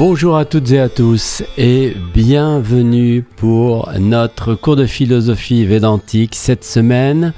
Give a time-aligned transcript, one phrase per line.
[0.00, 6.36] Bonjour à toutes et à tous et bienvenue pour notre cours de philosophie védantique.
[6.36, 7.34] Cette semaine,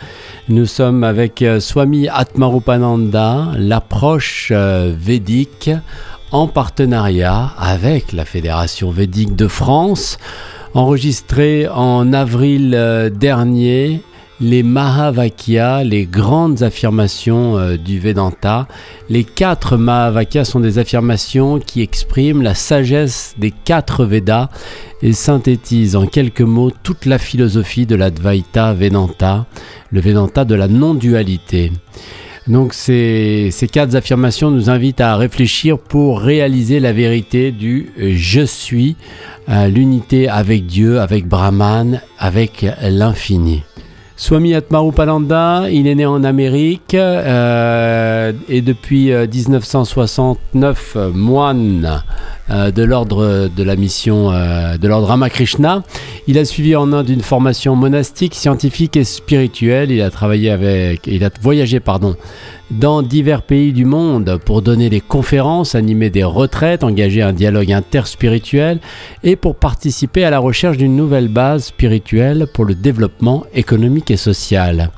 [0.48, 5.70] nous sommes avec euh, Swami Atmarupananda, l'approche euh, védique
[6.30, 10.18] en partenariat avec la Fédération védique de France,
[10.72, 14.02] enregistré en avril euh, dernier
[14.42, 18.66] les Mahavakyas, les grandes affirmations euh, du Vedanta.
[19.08, 24.48] Les quatre Mahavakyas sont des affirmations qui expriment la sagesse des quatre Védas
[25.00, 29.46] et synthétisent en quelques mots toute la philosophie de l'Advaita Vedanta,
[29.92, 31.70] le Vedanta de la non-dualité.
[32.48, 38.42] Donc ces, ces, quatre affirmations nous invitent à réfléchir pour réaliser la vérité du je
[38.42, 38.96] suis,
[39.48, 43.62] euh, l'unité avec Dieu, avec Brahman, avec l'infini.
[44.22, 51.82] Swami Atmarupananda, il est né en Amérique euh, et depuis 1969 euh, moine.
[51.82, 55.82] euh, de l'ordre de la mission de l'ordre Ramakrishna.
[56.26, 59.90] Il a suivi en Inde une formation monastique, scientifique et spirituelle.
[59.90, 62.16] Il a travaillé avec, il a voyagé pardon
[62.70, 67.72] dans divers pays du monde pour donner des conférences, animer des retraites, engager un dialogue
[67.72, 68.78] interspirituel
[69.22, 74.16] et pour participer à la recherche d'une nouvelle base spirituelle pour le développement économique et
[74.16, 74.90] social.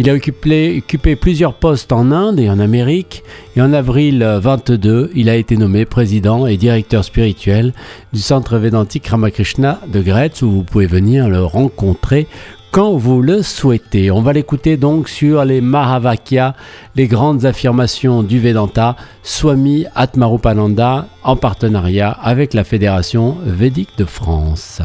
[0.00, 0.80] Il a occupé,
[1.16, 3.24] plusieurs postes en Inde et en Amérique
[3.56, 7.72] et en avril 22, il a été nommé président et directeur spirituel
[8.12, 12.28] du Centre Védantique Ramakrishna de Gretz où vous pouvez venir le rencontrer
[12.70, 14.12] quand vous le souhaitez.
[14.12, 16.54] On va l'écouter donc sur les Mahavakyas,
[16.94, 24.80] les grandes affirmations du Vedanta, Swami Atmarupananda, en partenariat avec la Fédération Védique de France.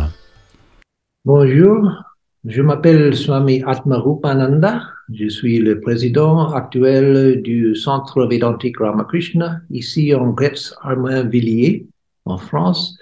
[1.24, 1.78] Bonjour,
[2.46, 4.82] je m'appelle Swami Atmarupananda.
[5.14, 11.88] Je suis le président actuel du Centre Védantique Ramakrishna, ici en Gretz-Armainvilliers,
[12.26, 12.98] en France.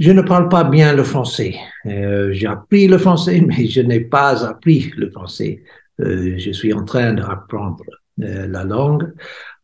[0.00, 1.54] Je ne parle pas bien le français.
[1.86, 5.62] Euh, j'ai appris le français, mais je n'ai pas appris le français.
[6.00, 7.84] Euh, je suis en train d'apprendre
[8.22, 9.12] euh, la langue.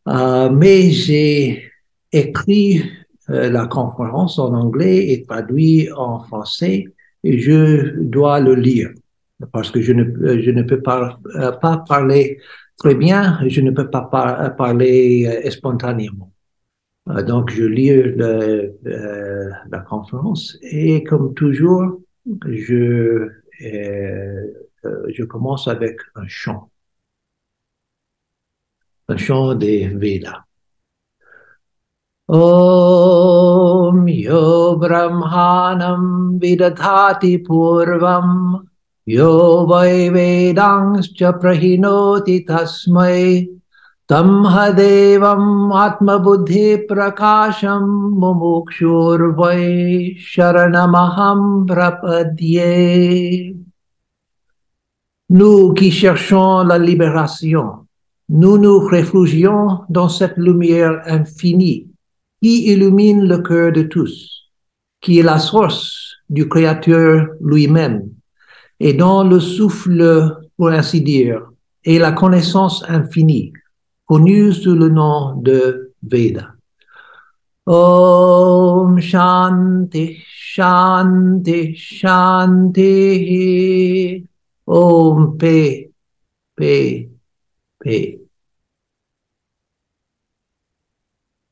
[0.07, 1.71] Mais j'ai
[2.11, 2.83] écrit
[3.27, 6.85] la conférence en anglais et traduit en français
[7.25, 8.91] je dois le lire
[9.51, 10.03] parce que je ne,
[10.41, 11.19] je ne peux pas,
[11.61, 12.39] pas parler
[12.77, 14.03] très bien, je ne peux pas
[14.57, 16.31] parler spontanément.
[17.09, 18.69] Euh, donc, je lis euh,
[19.69, 22.01] la conférence et comme toujours,
[22.47, 23.29] je,
[23.61, 24.47] euh,
[25.09, 26.71] je commence avec un chant.
[29.07, 30.43] Un chant des Vedas.
[32.27, 38.67] Om yo brahmanam vidadhati purvam
[39.05, 43.47] yo vai vedangscha prahinoti tasmai
[44.09, 47.85] तं हदेवम् आत्मबुद्धिप्रकाशं
[48.21, 49.63] मुमुक्षुर्वै
[50.31, 52.73] शरणमहं प्रपद्ये
[55.29, 57.87] Nous qui cherchons la libération,
[58.29, 61.84] nous nous réfugions dans cette lumière infinie
[62.45, 64.51] qui illumine le cœur de tous,
[65.01, 68.11] qui est la source du Créateur lui-même,
[68.79, 71.41] et dont le souffle, pour ainsi dire,
[71.83, 73.51] est la connaissance infinie
[74.05, 76.53] connu sous le nom de Veda.
[77.65, 82.83] Om Shanti, Shanti, Shanti.
[84.67, 85.89] Om P,
[86.55, 87.09] P,
[87.79, 88.14] P.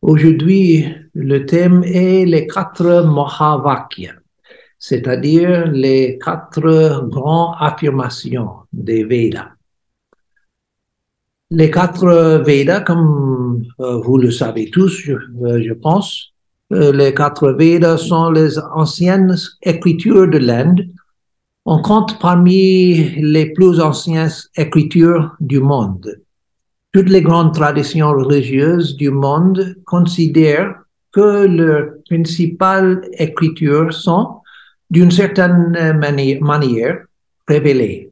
[0.03, 4.11] Aujourd'hui, le thème est les quatre Mahavakyas,
[4.77, 9.51] c'est-à-dire les quatre grandes affirmations des Vedas.
[11.51, 16.33] Les quatre Védas, comme euh, vous le savez tous, je, euh, pense,
[16.73, 20.85] euh, les quatre Védas sont les anciennes écritures de l'Inde.
[21.63, 26.13] On compte parmi les plus anciennes écritures du monde.
[26.93, 30.75] Toutes les grandes traditions religieuses du monde considèrent
[31.11, 34.41] que leurs principales écritures sont,
[34.91, 37.05] d'une certaine manière,
[37.47, 38.11] révélées.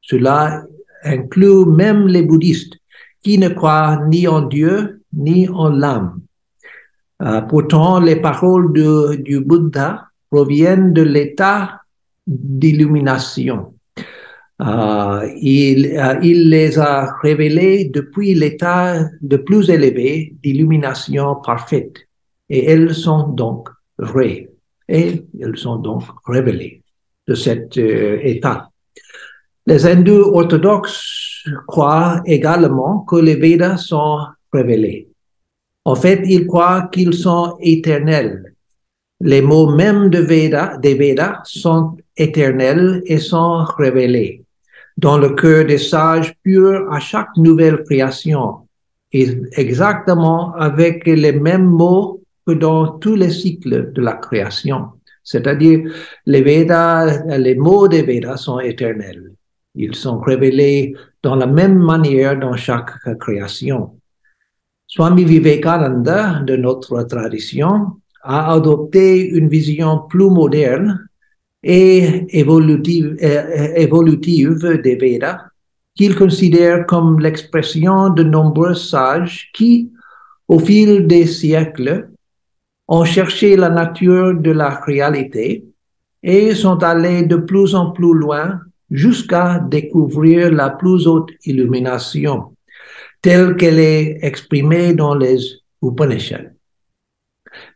[0.00, 0.62] Cela
[1.02, 2.74] inclut même les bouddhistes
[3.22, 6.20] qui ne croient ni en Dieu ni en l'âme.
[7.22, 11.80] Euh, pourtant, les paroles du Bouddha proviennent de l'état
[12.26, 13.74] d'illumination.
[14.62, 21.96] Euh, il, euh, il, les a révélées depuis l'état de plus élevé d'illumination parfaite.
[22.48, 23.68] Et elles sont donc
[23.98, 24.50] vraies.
[24.88, 26.82] Et elles sont donc révélées
[27.26, 28.70] de cet état.
[29.66, 34.18] Les hindous orthodoxes croient également que les Védas sont
[34.52, 35.08] révélés.
[35.84, 38.54] En fait, ils croient qu'ils sont éternels.
[39.20, 40.20] Les mots mêmes de
[40.80, 44.44] des Védas sont éternels et sont révélés
[44.96, 48.68] dans le cœur des sages purs à chaque nouvelle création,
[49.12, 54.88] exactement avec les mêmes mots que dans tous les cycles de la création.
[55.22, 55.92] C'est-à-dire,
[56.26, 59.32] les Védas, les mots des Védas sont éternels.
[59.74, 63.98] Ils sont révélés dans la même manière dans chaque création.
[64.86, 67.92] Swami Vivekananda, de notre tradition,
[68.22, 71.08] a adopté une vision plus moderne
[71.62, 75.38] et évolutive, euh, évolutive des Védas
[75.94, 79.90] qu'il considère comme l'expression de nombreux sages qui,
[80.48, 82.08] au fil des siècles,
[82.88, 85.64] ont cherché la nature de la réalité
[86.22, 88.60] et sont allés de plus en plus loin
[88.90, 92.54] jusqu'à découvrir la plus haute illumination,
[93.20, 95.38] telle qu'elle est exprimée dans les
[95.82, 96.52] Upanishads.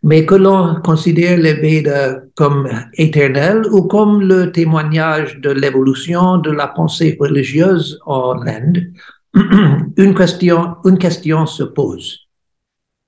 [0.02, 6.50] Mais que l'on considère les Védas comme éternels ou comme le témoignage de l'évolution de
[6.50, 8.92] la pensée religieuse en Inde,
[9.96, 12.26] une question, une question se pose.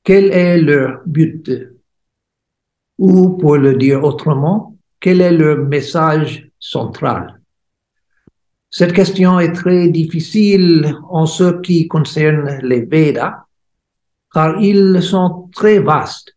[0.05, 1.51] Quel est leur but?
[2.99, 7.39] Ou pour le dire autrement, quel est leur message central?
[8.71, 13.45] Cette question est très difficile en ce qui concerne les Védas,
[14.33, 16.37] car ils sont très vastes,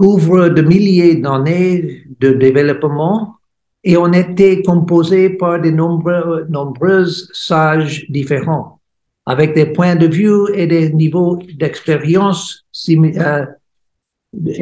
[0.00, 3.36] couvrent de milliers d'années de développement
[3.84, 8.80] et ont été composés par de nombreux, nombreuses sages différents,
[9.26, 13.44] avec des points de vue et des niveaux d'expérience euh,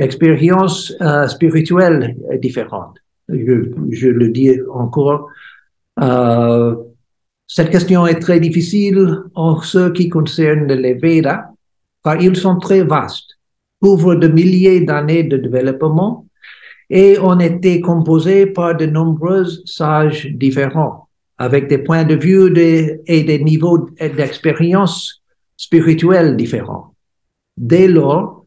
[0.08, 2.96] expériences euh, spirituelles différentes.
[3.28, 5.28] Je, je, le dis encore.
[6.00, 6.74] Euh,
[7.46, 11.44] cette question est très difficile en ce qui concerne les Védas,
[12.02, 13.27] car ils sont très vastes,
[13.80, 16.26] couvrent de milliers d'années de développement
[16.90, 22.52] et ont été composés par de nombreux sages différents, avec des points de vue
[23.06, 25.22] et des niveaux d'expérience
[25.56, 26.94] spirituelle différents.
[27.56, 28.38] Dès lors,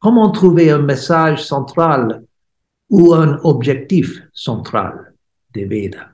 [0.00, 2.22] Comment trouver un message central
[2.88, 5.12] ou un objectif central
[5.52, 6.10] des Védas?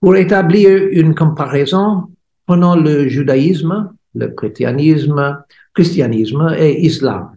[0.00, 2.04] Pour établir une comparaison,
[2.46, 5.42] prenons le judaïsme, le christianisme,
[5.76, 7.30] christianisme et islam.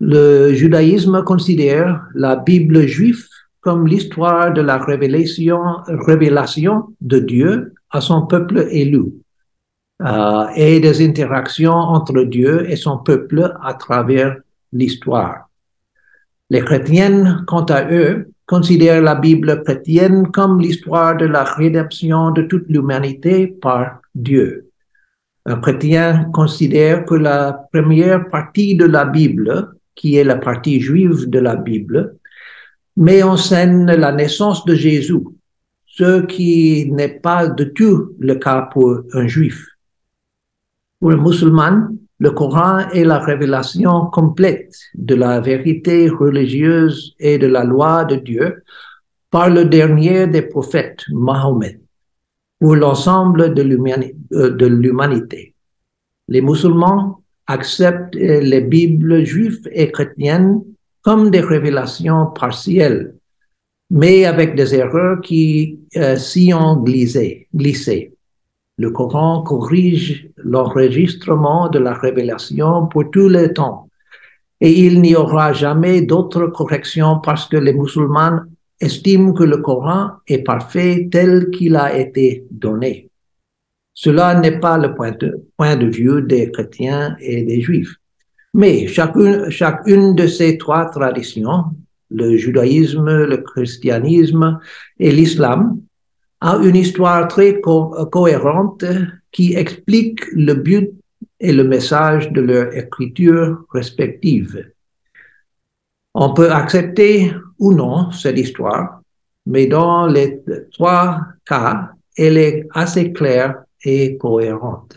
[0.00, 3.26] Le judaïsme considère la Bible juive
[3.60, 9.06] comme l'histoire de la révélation, révélation de Dieu à son peuple élu
[10.02, 14.36] euh, et des interactions entre Dieu et son peuple à travers
[14.72, 15.48] l'histoire.
[16.50, 22.42] Les chrétiens, quant à eux, considèrent la Bible chrétienne comme l'histoire de la rédemption de
[22.42, 24.67] toute l'humanité par Dieu.
[25.48, 31.30] Un chrétien considère que la première partie de la Bible, qui est la partie juive
[31.30, 32.18] de la Bible,
[32.98, 35.24] met en scène la naissance de Jésus,
[35.86, 39.66] ce qui n'est pas du tout le cas pour un juif.
[41.00, 47.46] Pour un musulman, le Coran est la révélation complète de la vérité religieuse et de
[47.46, 48.64] la loi de Dieu
[49.30, 51.80] par le dernier des prophètes, Mahomet,
[52.60, 55.54] pour l'ensemble euh, de l'humanité.
[56.28, 60.62] Les musulmans acceptent les Bibles juives et chrétiennes
[61.02, 63.14] comme des révélations partielles,
[63.90, 67.48] mais avec des erreurs qui euh, s'y ont glissé.
[67.54, 68.12] glissé.
[68.76, 73.88] Le Coran corrige l'enregistrement de la révélation pour tous les temps.
[74.60, 78.40] Et il n'y aura jamais d'autre correction parce que les musulmans
[78.80, 83.10] estiment que le Coran est parfait tel qu'il a été donné.
[83.94, 85.10] Cela n'est pas le point
[85.76, 87.96] de, vue des chrétiens et des juifs.
[88.54, 91.64] Mais chacune, chacune de ces trois traditions,
[92.10, 94.60] le judaïsme, le christianisme
[94.98, 95.80] et l'islam,
[96.40, 98.84] a une histoire très cohérente
[99.32, 100.90] qui explique le but
[101.40, 104.64] et le message de leur écriture respective.
[106.20, 109.02] On peut accepter ou non cette histoire,
[109.46, 114.96] mais dans les trois cas, elle est assez claire et cohérente.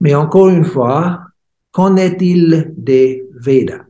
[0.00, 1.20] Mais encore une fois,
[1.72, 3.84] qu'en est-il des Védas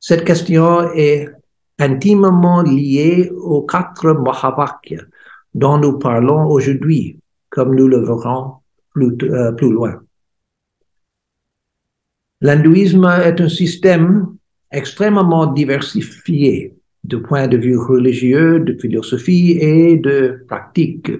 [0.00, 1.30] Cette question est
[1.78, 5.06] intimement lié aux quatre Mahavakyas
[5.54, 8.56] dont nous parlons aujourd'hui, comme nous le verrons
[8.90, 10.02] plus, euh, plus loin.
[12.42, 14.37] L'hindouisme est un système
[14.70, 21.10] extrêmement diversifié de point de vue religieux, de philosophie et de pratique.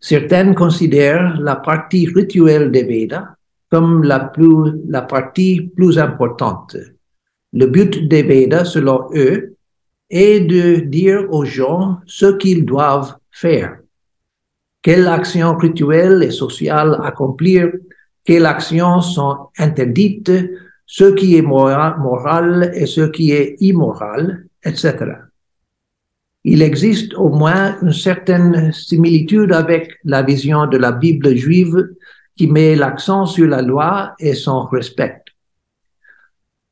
[0.00, 3.34] Certaines considèrent la partie rituelle des Védas
[3.70, 6.76] comme la, plus, la partie plus importante.
[7.52, 9.56] Le but des Védas, selon eux,
[10.10, 13.78] est de dire aux gens ce qu'ils doivent faire.
[14.82, 17.72] Quelles actions rituelles et sociales accomplir,
[18.24, 20.32] quelles actions sont interdites,
[20.90, 24.94] ce qui est moral, et ce qui est immoral, etc.
[26.44, 31.90] Il existe au moins une certaine similitude avec la vision de la Bible juive
[32.34, 35.22] qui met l'accent sur la loi et son respect.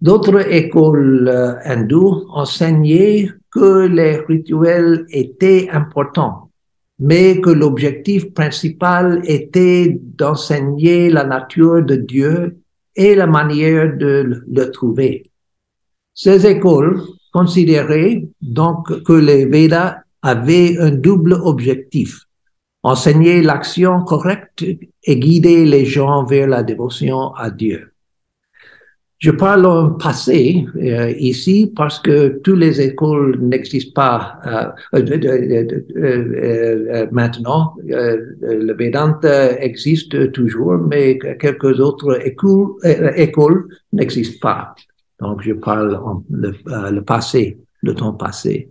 [0.00, 6.50] D'autres écoles euh, hindoues enseignaient que les rituels étaient importants,
[6.98, 12.56] mais que l'objectif principal était d'enseigner la nature de Dieu
[12.96, 15.30] et la manière de le trouver.
[16.14, 22.22] Ces écoles considéraient donc que les Védas avaient un double objectif,
[22.82, 24.64] enseigner l'action correcte
[25.04, 27.92] et guider les gens vers la dévotion à Dieu.
[29.18, 34.38] Je parle en passé euh, ici parce que toutes les écoles n'existent pas
[34.94, 35.00] euh,
[35.96, 37.74] euh, maintenant.
[37.86, 44.74] le Vedanta existe toujours, mais quelques autres écoles, n'existent pas.
[45.18, 48.70] Donc, je parle en le, le passé, le temps passé.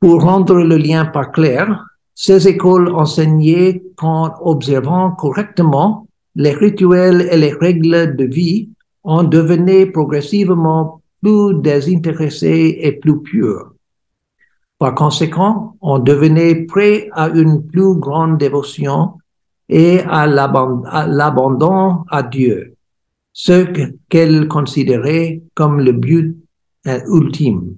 [0.00, 1.84] Pour rendre le lien pas clair,
[2.14, 6.07] ces écoles enseignaient qu'en observant correctement
[6.38, 8.68] les rituels et les règles de vie,
[9.02, 13.72] on devenait progressivement plus désintéressé et plus pur.
[14.78, 19.14] Par conséquent, on devenait prêt à une plus grande dévotion
[19.68, 22.76] et à l'abandon à Dieu,
[23.32, 23.66] ce
[24.08, 26.36] qu'elle considérait comme le but
[26.86, 27.74] ultime.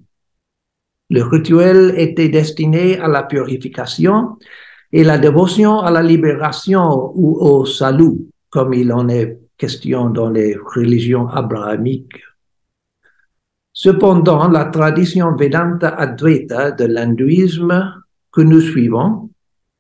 [1.09, 4.37] Le rituel était destiné à la purification
[4.93, 10.31] et la dévotion à la libération ou au salut comme il en est question dans
[10.31, 12.23] les religions abrahamiques.
[13.73, 18.03] Cependant, la tradition Vedanta Advaita de l'hindouisme
[18.33, 19.31] que nous suivons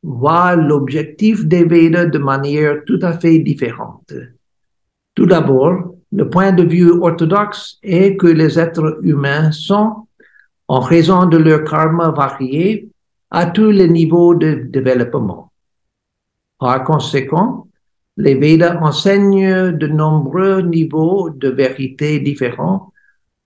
[0.02, 4.12] voit l'objectif des Védas de manière tout à fait différente.
[5.14, 10.06] Tout d'abord, le point de vue orthodoxe est que les êtres humains sont,
[10.68, 12.88] en raison de leur karma varié,
[13.30, 15.52] à tous les niveaux de développement.
[16.58, 17.68] Par conséquent,
[18.20, 22.92] les Védas enseignent de nombreux niveaux de vérité différents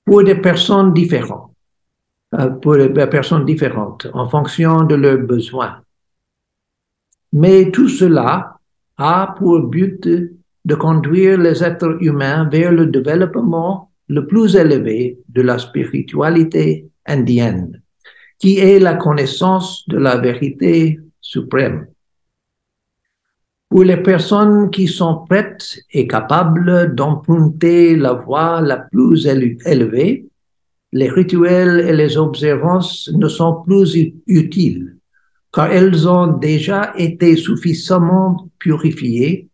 [0.05, 1.53] pour des personnes différentes,
[2.35, 5.81] euh, pour des personnes différentes en fonction de leurs besoins.
[7.33, 8.59] Mais tout cela
[8.97, 10.09] a pour but
[10.65, 17.81] de conduire les êtres humains vers le développement le plus élevé de la spiritualité indienne,
[18.39, 21.87] qui est la connaissance de la vérité suprême.
[23.75, 30.29] Pour les personnes qui sont prêtes et capables d'emprunter la voie la plus élevée,
[30.93, 33.97] les rituels et les observances ne sont plus
[34.29, 34.97] utiles,
[35.53, 39.49] car elles ont déjà été suffisamment purifiées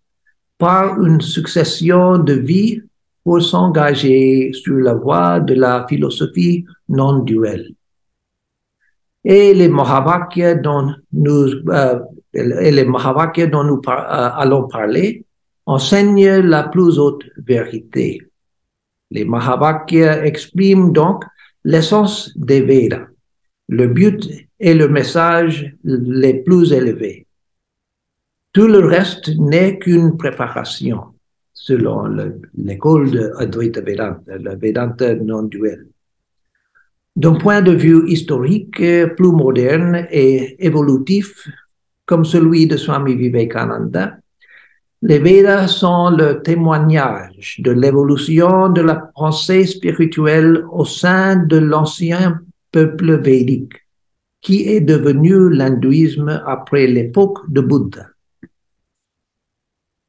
[0.58, 2.82] par une succession de vies
[3.24, 7.70] pour s'engager sur la voie de la philosophie non duelle.
[9.24, 12.00] Et les Mahavakyas dont nous euh,
[12.32, 15.24] et les Mahavakyas dont nous euh, allons parler
[15.66, 18.22] enseignent la plus haute vérité.
[19.10, 21.24] Les Mahavakyas expriment donc
[21.64, 23.06] l'essence des Védas,
[23.68, 27.26] le but et le message les plus élevés.
[28.52, 31.14] Tout le reste n'est qu'une préparation,
[31.52, 32.04] selon
[32.54, 35.86] l'école de Advaita Vedanta, le Vedanta non-duel.
[37.16, 38.76] D'un point de vue historique
[39.16, 41.48] plus moderne et évolutif,
[42.10, 44.18] comme celui de Swami Vivekananda,
[45.02, 52.40] les Védas sont le témoignage de l'évolution de la pensée spirituelle au sein de l'ancien
[52.72, 53.74] peuple védique,
[54.40, 58.06] qui est devenu l'hindouisme après l'époque de Bouddha.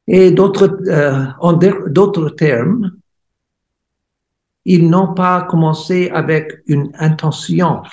[0.08, 2.94] Et d'autres, euh, en d'autres termes,
[4.66, 7.84] ils n'ont pas commencé avec une intention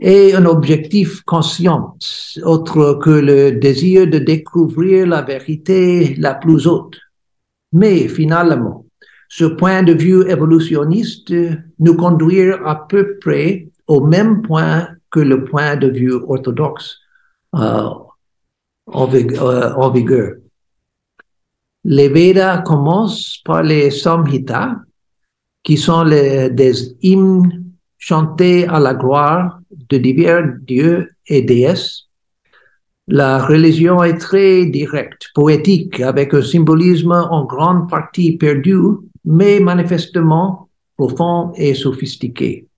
[0.00, 1.96] et un objectif conscient,
[2.42, 6.98] autre que le désir de découvrir la vérité la plus haute.
[7.72, 8.86] Mais finalement,
[9.28, 11.32] ce point de vue évolutionniste
[11.78, 16.96] nous conduit à peu près au même point que le point de vue orthodoxe
[17.54, 17.90] euh,
[18.86, 20.36] en, euh, vigueur.
[21.84, 24.76] Les Védas commencent par les Samhitas,
[25.62, 27.64] qui sont des hymnes
[27.98, 29.59] chantés à la gloire
[29.90, 32.06] de divers dieux et déesses.
[33.08, 38.76] La religion est très directe, poétique, avec un symbolisme en grande partie perdu,
[39.24, 42.68] mais manifestement profond et sophistiqué.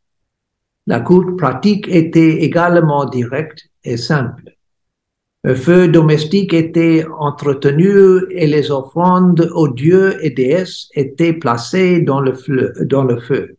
[0.87, 4.57] La culte pratique était également directe et simple.
[5.45, 12.21] Un feu domestique était entretenu et les offrandes aux dieux et déesses étaient placées dans
[12.21, 12.33] le.
[12.85, 13.57] Dans le feu.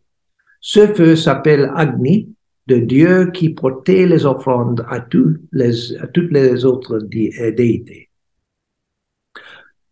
[0.60, 2.33] Ce feu s'appelle Agni,
[2.66, 8.08] de Dieu qui portait les offrandes à, toutes les autres euh, déités.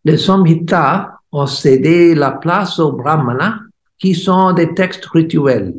[0.04, 3.58] Les Samhitas ont cédé la place aux Brahmanas,
[3.98, 5.74] qui sont des textes rituels.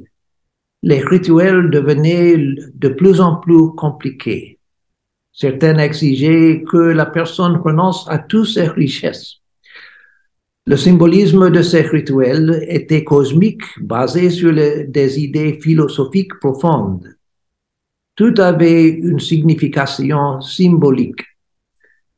[0.82, 4.60] Les rituels devenaient de plus en plus compliqués.
[5.34, 9.43] Certains exigeaient que la personne renonce à toutes ses richesses.
[10.66, 17.18] Le symbolisme de ces rituels était cosmique, basé sur des idées philosophiques profondes.
[18.16, 21.22] Tout avait une signification symbolique.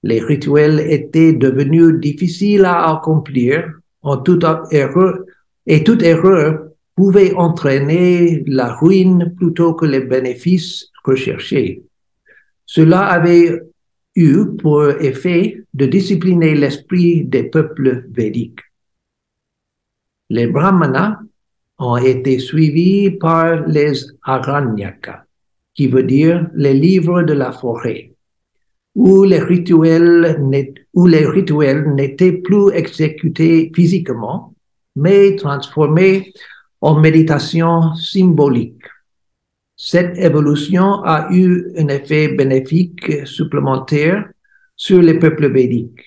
[0.03, 3.65] Les rituels étaient devenus difficiles à accomplir
[4.03, 5.21] en toute erreur,
[5.65, 11.81] et toute erreur pouvait entraîner la ruine plutôt que les bénéfices recherchés.
[12.67, 13.59] Cela avait
[14.15, 18.61] eu pour effet de discipliner l'esprit des peuples védiques.
[20.29, 21.19] Les brahmanas
[21.77, 23.93] ont été suivis par les
[24.23, 25.25] aranyaka,
[25.73, 28.13] qui veut dire les livres de la forêt,
[28.95, 34.53] où les rituels n'étaient plus exécutés physiquement,
[34.95, 36.33] mais transformés
[36.79, 38.81] en méditation symbolique.
[39.77, 44.29] Cette évolution a eu un effet bénéfique supplémentaire
[44.75, 46.03] sur les peuples védiques.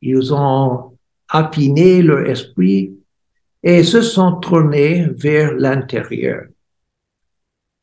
[0.00, 0.96] Ils ont
[1.28, 2.96] affiné leur esprit
[3.62, 6.44] et se sont tournés vers l'intérieur.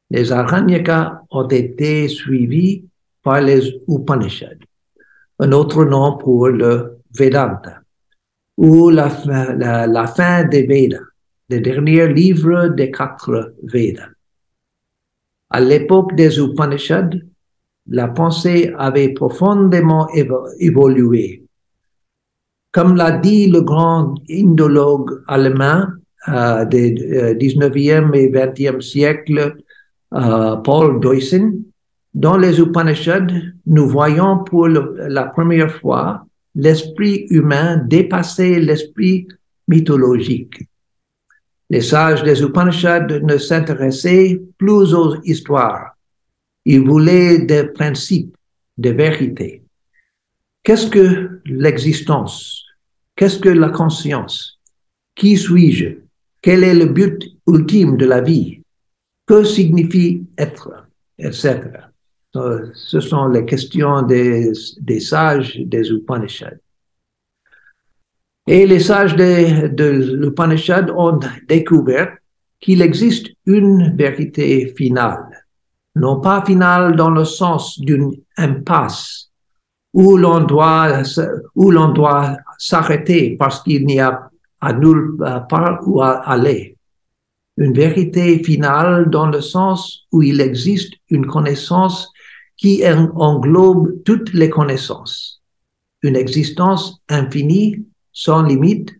[0.10, 2.86] Les Aranyaka ont été suivis
[3.22, 4.64] par les Upanishads,
[5.40, 7.82] un autre nom pour le Vedanta,
[8.56, 11.04] ou la, fin des Vedas,
[11.50, 14.15] le dernier livre des quatre Vedas.
[15.50, 17.18] À l'époque des Upanishads,
[17.88, 20.08] la pensée avait profondément
[20.60, 21.44] évolué.
[22.72, 25.86] Comme l'a dit le grand indologue allemand
[26.28, 29.56] euh, des 19e euh, et 20e siècles,
[30.14, 31.64] euh, Paul Deussen,
[32.14, 33.28] dans les Upanishads,
[33.68, 39.28] nous voyons pour la première fois l'esprit humain dépasser l'esprit
[39.68, 40.68] mythologique.
[41.70, 45.96] Les sages des Upanishads ne s'intéressaient plus aux histoires.
[46.66, 48.36] Ils voulaient des principes,
[48.78, 49.64] des vérités.
[50.64, 52.64] Qu'est-ce que l'existence?
[53.16, 54.60] Qu'est-ce que la conscience?
[55.16, 56.00] Qui suis-je?
[56.42, 58.62] Quel est le but ultime de la vie?
[59.26, 60.88] Que signifie être?
[61.18, 61.62] Etc.
[62.34, 64.52] Ce sont les questions des,
[64.82, 66.60] des sages des Upanishads.
[68.48, 72.16] Et les sages de, de l'Upanishad ont découvert
[72.60, 75.46] qu'il existe une vérité finale,
[75.96, 79.32] non pas finale dans le sens d'une impasse
[79.94, 81.02] où l'on doit,
[81.56, 84.30] où l'on doit s'arrêter parce qu'il n'y a
[84.62, 85.18] à nulle
[85.50, 86.78] part où aller.
[87.58, 92.12] Une vérité finale dans le sens où il existe une connaissance
[92.58, 92.84] qui
[93.16, 95.42] englobe toutes les connaissances.
[96.02, 98.96] Une existence infinie sans limite,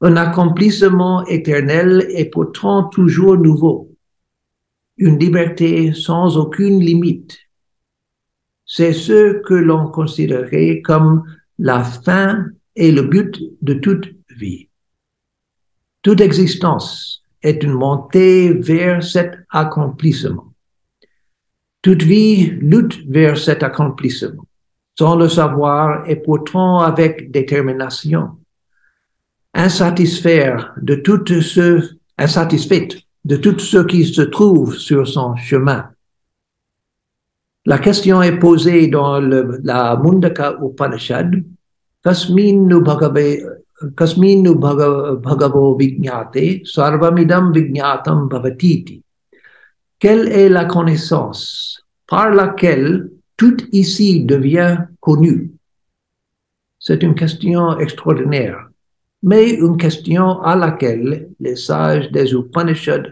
[0.00, 3.96] un accomplissement éternel et pourtant toujours nouveau,
[4.98, 7.38] une liberté sans aucune limite.
[8.66, 11.22] C'est ce que l'on considérait comme
[11.58, 14.68] la fin et le but de toute vie.
[16.02, 20.52] Toute existence est une montée vers cet accomplissement.
[21.82, 24.43] Toute vie lutte vers cet accomplissement
[24.96, 28.38] sans le savoir et pourtant avec détermination.
[29.52, 35.90] Insatisfaire de tout ce, insatisfaite de tout ce qui se trouve sur son chemin.
[37.66, 41.42] La question est posée dans le, la Mundaka Upanishad,
[42.04, 42.82] Kasminu
[43.96, 49.02] Kasminu Bhagavo Vijnate Sarvamidam Vijnatam Bhavatiti.
[49.98, 55.52] Quelle est la connaissance par laquelle tout ici devient connu.
[56.78, 58.68] C'est une question extraordinaire,
[59.22, 63.10] mais une question à laquelle les sages des Upanishads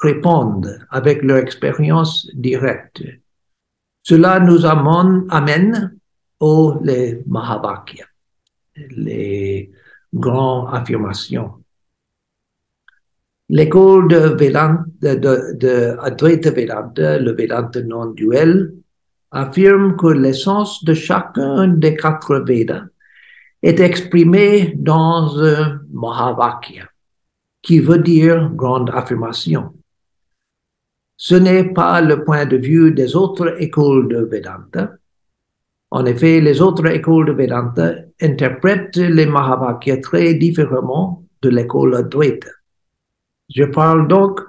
[0.00, 3.02] répondent avec leur expérience directe.
[4.02, 5.98] Cela nous amène, amène
[6.40, 8.06] aux les Mahavakya,
[8.76, 9.70] les
[10.14, 11.54] grandes affirmations.
[13.50, 18.74] L'école de Vedanta, de, de, Advaita Vedanta, le Vedanta non duel,
[19.30, 22.84] affirme que l'essence de chacun des quatre Védas
[23.62, 26.84] est exprimée dans un Mahavakya,
[27.62, 29.74] qui veut dire grande affirmation.
[31.16, 34.92] Ce n'est pas le point de vue des autres écoles de Vedanta.
[35.90, 42.50] En effet, les autres écoles de Vedanta interprètent les Mahavakyas très différemment de l'école Advaita.
[43.48, 44.40] Je parle donc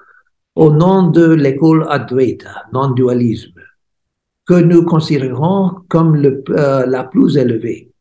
[0.55, 3.58] au nom de l'école Advaita, non-dualisme,
[4.49, 7.91] que nous considérons comme euh, la plus élevée.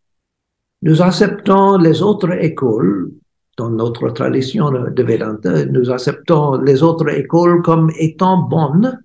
[0.80, 3.10] Nous acceptons les autres écoles
[3.58, 8.98] dans notre tradition de Vedanta, nous acceptons les autres écoles comme étant bonnes,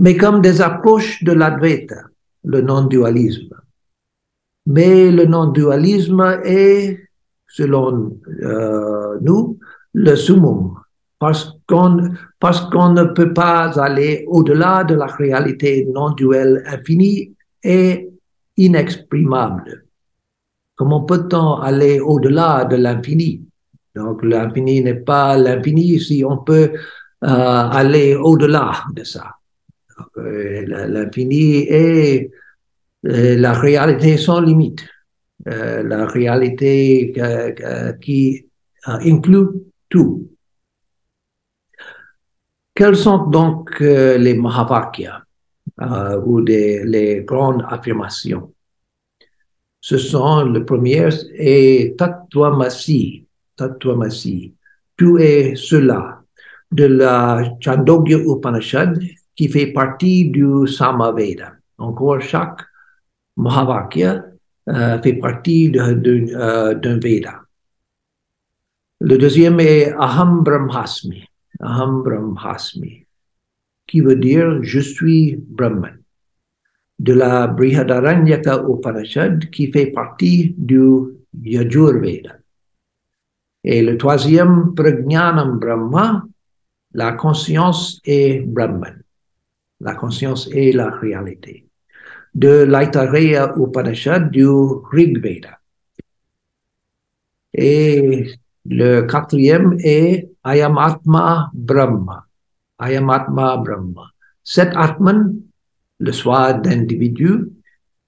[0.00, 2.00] mais comme des approches de l'Advaita,
[2.42, 3.54] le non-dualisme.
[4.66, 6.98] Mais le non-dualisme est,
[7.46, 9.56] selon euh, nous,
[9.92, 10.74] le summum,
[11.20, 11.51] parce
[12.38, 17.32] parce qu'on ne peut pas aller au-delà de la réalité non-duelle infinie
[17.62, 18.08] et
[18.56, 19.84] inexprimable.
[20.74, 23.42] Comment peut-on aller au-delà de l'infini?
[23.94, 26.72] Donc l'infini n'est pas l'infini si on peut
[27.24, 29.36] euh, aller au-delà de ça.
[30.16, 32.30] Euh, l'infini est
[33.06, 34.84] euh, la réalité sans limite,
[35.44, 37.12] la réalité
[38.00, 38.46] qui
[38.84, 39.48] inclut
[39.88, 40.31] tout.
[42.74, 45.22] Quelles sont donc les Mahavakyas
[46.24, 48.52] ou les grandes affirmations?
[49.80, 54.54] Ce sont le premier est Tatvamasi, Tatvamasi.
[54.96, 56.22] Tout est cela
[56.70, 59.02] de la Chandogya Upanishad
[59.34, 61.52] qui fait partie du Samaveda.
[61.78, 62.60] Encore chaque
[63.36, 64.24] Mahavakya
[64.68, 67.40] euh, fait partie euh, d'un Veda.
[69.00, 71.24] Le deuxième est Aham Brahmasmi.
[71.62, 73.06] Aham Brahmasmi,
[73.86, 75.98] qui veut dire je suis Brahman.
[76.98, 80.82] De la Brihadaranyaka Upanishad qui fait partie du
[81.42, 82.36] Yajurveda.
[83.64, 86.24] Et le troisième, Prajnanam Brahma,
[86.94, 89.02] la conscience est Brahman.
[89.80, 91.66] La conscience est la réalité.
[92.34, 95.58] De l'Aitareya Upanishad du Rig Veda.
[97.54, 98.32] Et
[98.66, 102.26] le quatrième est Ayamatma Brahma.
[102.78, 104.10] Ayamatma Brahma.
[104.44, 105.40] Cet Atman,
[105.98, 107.50] le soi d'individu,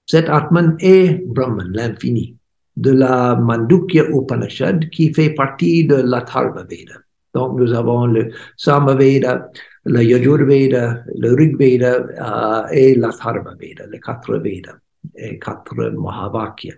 [0.05, 2.35] cet Atman est Brahman, l'infini
[2.75, 6.95] de la Mandukya Upanishad qui fait partie de l'Atharva Veda.
[7.33, 9.49] Donc nous avons le Samaveda,
[9.85, 14.77] le Yajurveda, le Rigveda euh, et l'Atharva Veda, les quatre Vedas
[15.15, 16.75] et quatre Mahavakyas.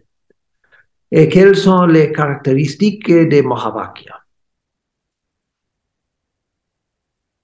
[1.11, 4.23] Et quelles sont les caractéristiques des Mahavakyas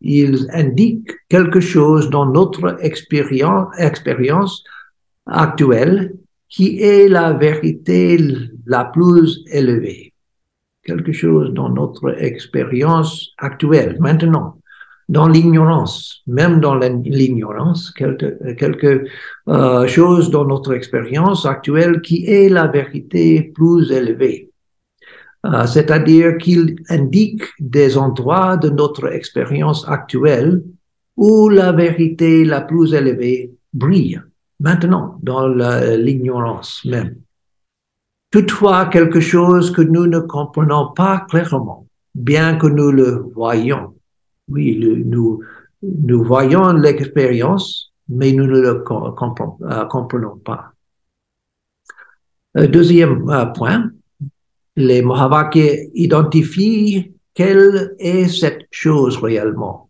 [0.01, 4.63] Ils indiquent quelque chose dans notre expérience, expérience
[5.25, 6.13] actuelle
[6.49, 8.17] qui est la vérité
[8.65, 10.13] la plus élevée.
[10.83, 14.57] Quelque chose dans notre expérience actuelle, maintenant,
[15.09, 19.05] dans l'ignorance, même dans l'ignorance, quelque,
[19.47, 24.49] euh, chose dans notre expérience actuelle qui est la vérité plus élevée.
[25.45, 30.63] Euh, c'est-à-dire qu'il indique des endroits de notre expérience actuelle
[31.17, 34.21] où la vérité la plus élevée brille
[34.59, 37.15] maintenant dans l'ignorance même.
[38.31, 41.85] Toutefois, quelque chose que nous ne comprenons pas clairement,
[42.15, 43.93] bien que nous le voyons.
[44.53, 50.71] Oui, nous, voyons l'expérience, mais nous ne le euh, comprenons pas.
[52.57, 53.91] Euh, deuxième euh, point,
[54.75, 59.89] les Mahavakyas identifient quelle est cette chose réellement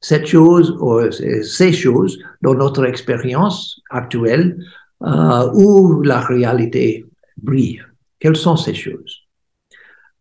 [0.00, 1.00] cette chose, ou
[1.42, 4.58] ces choses dans notre expérience actuelle
[5.02, 7.04] euh, où la réalité
[7.36, 7.82] brille.
[8.18, 9.19] Quelles sont ces choses?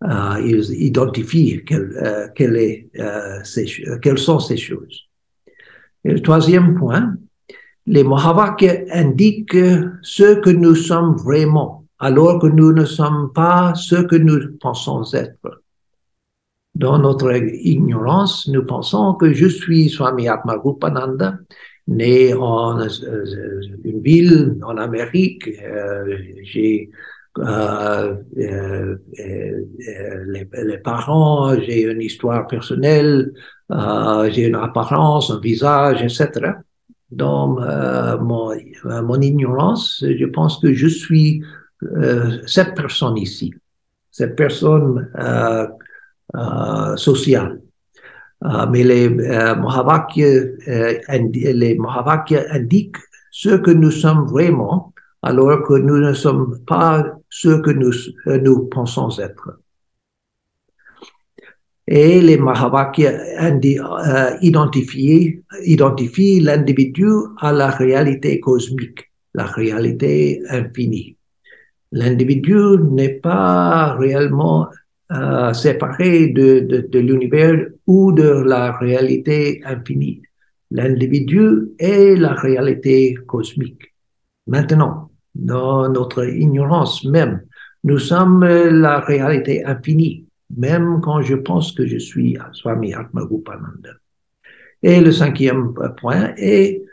[0.03, 2.89] Euh, Ils identifient euh, est,
[4.01, 5.07] quelles sont ces choses.
[6.03, 7.15] Le troisième point,
[7.85, 9.57] les Mahavakyas indiquent
[10.01, 15.03] ce que nous sommes vraiment, alors que nous ne sommes pas ce que nous pensons
[15.13, 15.61] être.
[16.75, 21.39] Dans notre ignorance, nous pensons que je suis Swami Atmarupananda,
[21.89, 25.49] né en euh, une ville en Amérique.
[25.61, 26.89] Euh, j'ai
[27.39, 28.15] euh,
[30.27, 33.31] les, parents, j'ai une histoire personnelle,
[33.69, 36.53] j'ai une apparence, un visage, etc.
[37.11, 37.57] Dans
[38.19, 41.43] mon, ignorance, je pense que je suis
[42.45, 43.53] cette personne ici,
[44.11, 45.09] cette personne
[46.35, 47.59] euh, social.
[48.45, 49.55] Euh, mais les euh,
[52.51, 52.97] indiquent
[53.31, 57.91] ce que nous sommes vraiment, alors que nous ne sommes pas ce que nous,
[58.41, 59.59] nous pensons être.
[61.91, 67.07] Et les Mahavakyas euh, identifient, identifient l'individu
[67.39, 71.17] à la réalité cosmique, la réalité infinie.
[71.91, 74.67] L'individu n'est pas réellement
[75.11, 80.21] euh, séparé de, de, de l'univers ou de la réalité infinie.
[80.69, 83.95] L'individu est la réalité cosmique.
[84.45, 85.08] Maintenant,
[85.45, 87.41] dans notre ignorance même,
[87.83, 90.25] nous sommes la réalité infinie,
[90.55, 93.91] même quand je pense que je suis Swami Atmarupananda.
[94.81, 96.83] Et le cinquième point est,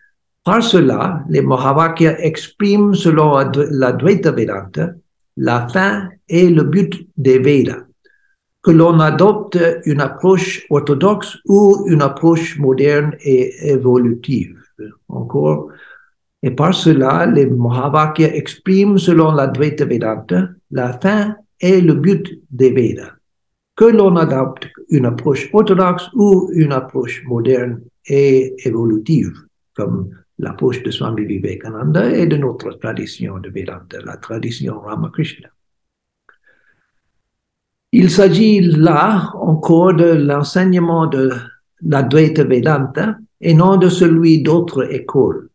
[0.44, 3.34] par cela, les Mahavakyas expriment selon
[3.70, 4.90] la Dvaita Vedanta
[5.36, 7.82] la fin et le but des Vedas
[8.66, 14.58] que l'on adopte une approche orthodoxe ou une approche moderne et évolutive.
[15.08, 15.68] Encore,
[16.42, 22.42] et par cela, les Mahavakyas expriment selon la Dvaita Vedanta la fin et le but
[22.50, 23.12] des Vedas.
[23.74, 29.34] Que l'on adopte une approche orthodoxe ou une approche moderne et évolutive,
[29.74, 35.48] comme l'approche de Swami Vivekananda et de notre tradition de Vedanta, la tradition Ramakrishna.
[37.92, 41.30] Il s'agit là encore de l'enseignement de
[41.82, 45.48] l'Advaita Vedanta et non de celui d'autres écoles.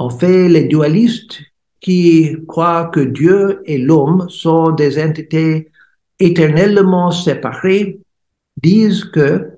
[0.00, 1.42] En fait, les dualistes
[1.78, 5.70] qui croient que Dieu et l'homme sont des entités
[6.18, 8.00] éternellement séparées
[8.56, 9.50] disent que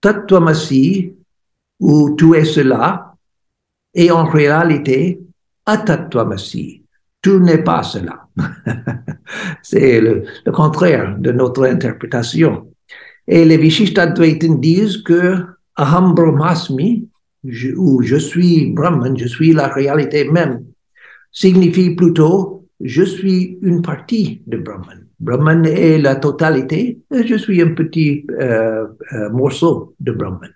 [0.00, 1.12] Tatvamasi
[1.80, 3.14] ou tu es cela
[3.92, 5.20] et en réalité
[5.66, 6.82] Atatvamasi,
[7.20, 8.26] tout n'est pas cela.
[9.62, 12.72] C'est le, contraire de notre interprétation.
[13.28, 15.44] Et les Vishishtadvaitin disent que
[15.76, 17.06] Aham Brahmasmi,
[17.44, 20.64] ou je suis Brahman, je suis la réalité même,
[21.32, 25.06] signifie plutôt je suis une partie de Brahman.
[25.20, 30.50] Brahman est la totalité, je suis un petit euh, euh, morceau de Brahman.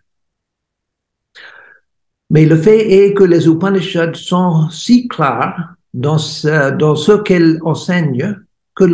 [2.31, 8.37] Mais le fait est que les Upanishads sont si clairs dans ce, qu'elles enseignent
[8.75, 8.89] que euh,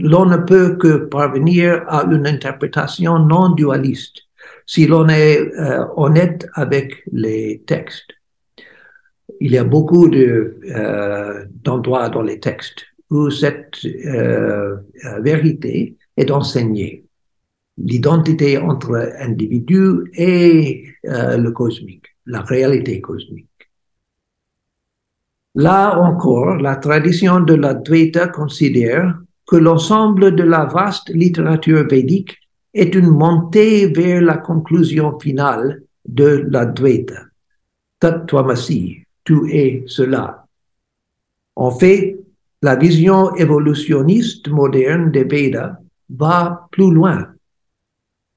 [0.00, 4.25] l'on ne peut que parvenir à une interprétation non dualiste
[4.66, 8.12] si l'on est euh, honnête avec les textes.
[9.40, 13.78] Il y a beaucoup euh, d'endroits dans les textes où cette
[15.20, 17.04] vérité est enseignée.
[17.78, 23.46] L'identité entre individu et le cosmique, la réalité cosmique.
[25.56, 32.36] Là encore, la tradition de la Dvaita considère que l'ensemble de la vaste littérature védique
[32.76, 37.22] est une montée vers la conclusion finale de la Dvaita.
[37.98, 40.46] Tatvamasi, tu es cela.
[41.56, 42.18] En fait,
[42.60, 45.78] la vision évolutionniste moderne des Vedas
[46.10, 47.28] va plus loin.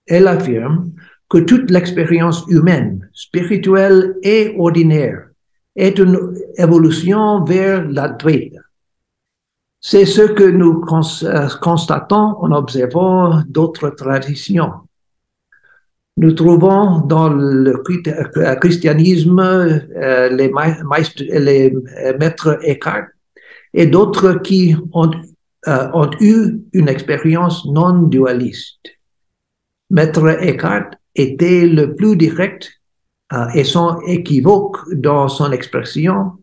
[0.08, 0.94] Elle affirme
[1.30, 5.28] que toute l'expérience humaine, spirituelle et ordinaire
[5.76, 8.62] est une évolution vers la Dvaita.
[9.82, 14.74] C'est ce que nous euh, constatons en observant d'autres traditions.
[16.18, 20.52] Nous trouvons dans le euh, christianisme euh, les,
[22.20, 23.08] maîtres Eckhart
[23.74, 25.12] et d'autres qui ont,
[26.20, 28.80] eu une expérience non dualiste.
[29.90, 32.70] Maître Eckhart était le plus direct
[33.54, 36.39] et sont équivoques dans son expression,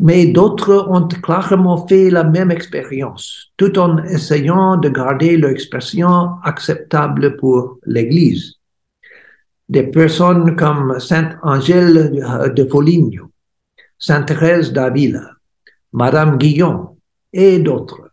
[0.00, 6.30] mais d'autres ont clairement fait la même expérience, tout en essayant de garder leur expression
[6.42, 8.54] acceptable pour l'Église.
[9.68, 12.10] Des personnes comme Sainte Angèle
[12.54, 13.30] de Foligno,
[13.98, 15.30] Sainte Thérèse d'Avila,
[15.92, 16.96] Madame Guillon
[17.32, 18.10] et d'autres.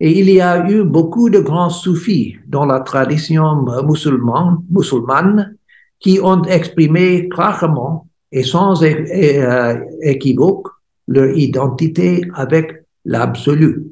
[0.00, 3.64] Et il y a eu beaucoup de grands soufis dans la tradition
[4.70, 5.56] musulmane,
[6.00, 8.82] qui ont exprimé clairement et sans
[10.02, 10.68] équivoque
[11.08, 13.86] leur identité avec l'absolu.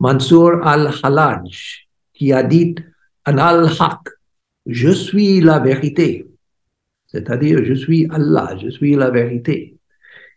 [0.00, 2.74] Mansour al-Halaj, qui a dit
[3.26, 4.08] An al-Haq,
[4.66, 6.26] je suis la vérité,
[7.06, 9.76] c'est-à-dire je suis Allah, je suis la vérité.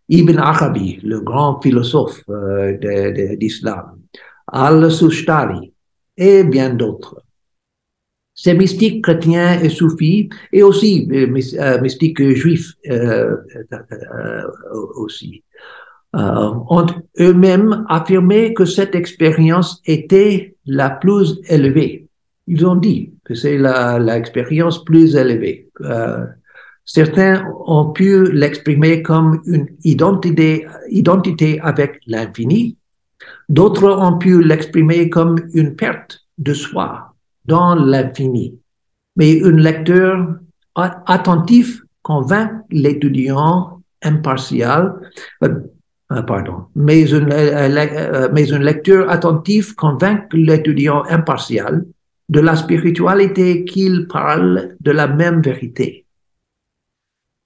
[0.09, 3.99] Ibn Arabi, le grand philosophe euh, d'islam,
[4.47, 5.71] al-Sustari
[6.17, 7.23] et bien d'autres.
[8.41, 11.27] Ces mystiques chrétiens et soufis, et aussi euh,
[11.59, 13.35] euh, mystiques juifs euh,
[14.95, 15.43] aussi,
[16.13, 16.87] ont
[17.19, 22.07] eux-mêmes affirmé que cette expérience était la plus élevée.
[22.47, 23.59] Ils ont dit que c'est
[23.99, 25.69] l'expérience plus élevée.
[26.83, 32.77] Certains ont pu l'exprimer comme une identité, identité avec l'infini.
[33.47, 37.13] D'autres ont pu l'exprimer comme une perte de soi
[37.45, 38.57] dans l'infini.
[39.15, 40.39] Mais un lecteur
[40.75, 44.95] attentif convainc l'étudiant impartial,
[45.43, 45.59] euh, euh,
[46.09, 51.85] pardon, mais une, euh, mais une lecture attentive convainc l'étudiant impartial
[52.29, 56.05] de la spiritualité qu'il parle de la même vérité.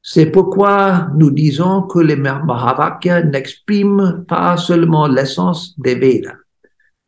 [0.01, 6.35] C'est pourquoi nous disons que les Mahavakyas n'expriment pas seulement l'essence des Védas,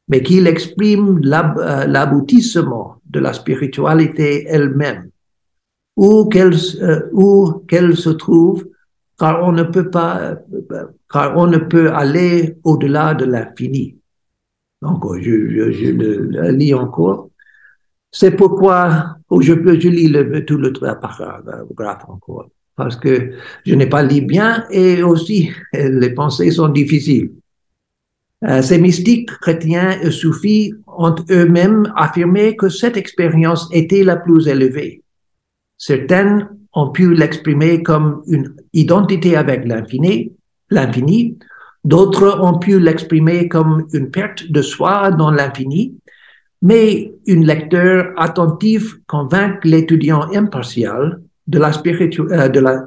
[0.08, 5.10] mais qu'ils expriment l'aboutissement de la spiritualité elle-même,
[5.98, 8.66] où qu'elle se trouve,
[9.18, 10.36] car on ne peut pas,
[11.12, 13.98] car on ne peut aller au-delà de l'infini.
[14.82, 17.30] Donc, je, je, le lis encore.
[18.12, 23.32] C'est pourquoi, je, je lis le, tout le paragraphe encore, parce que
[23.66, 27.32] je n'ai pas lu bien et aussi les pensées sont difficiles.
[28.44, 34.48] Euh, ces mystiques chrétiens et soufis ont eux-mêmes affirmé que cette expérience était la plus
[34.48, 35.04] élevée.
[35.78, 40.32] Certaines ont pu l'exprimer comme une identité avec l'infini,
[40.70, 41.38] l'infini.
[41.84, 45.96] D'autres ont pu l'exprimer comme une perte de soi dans l'infini.
[46.62, 52.86] Mais une lecteur attentif convainc l'étudiant impartial de la spiritualité, de la,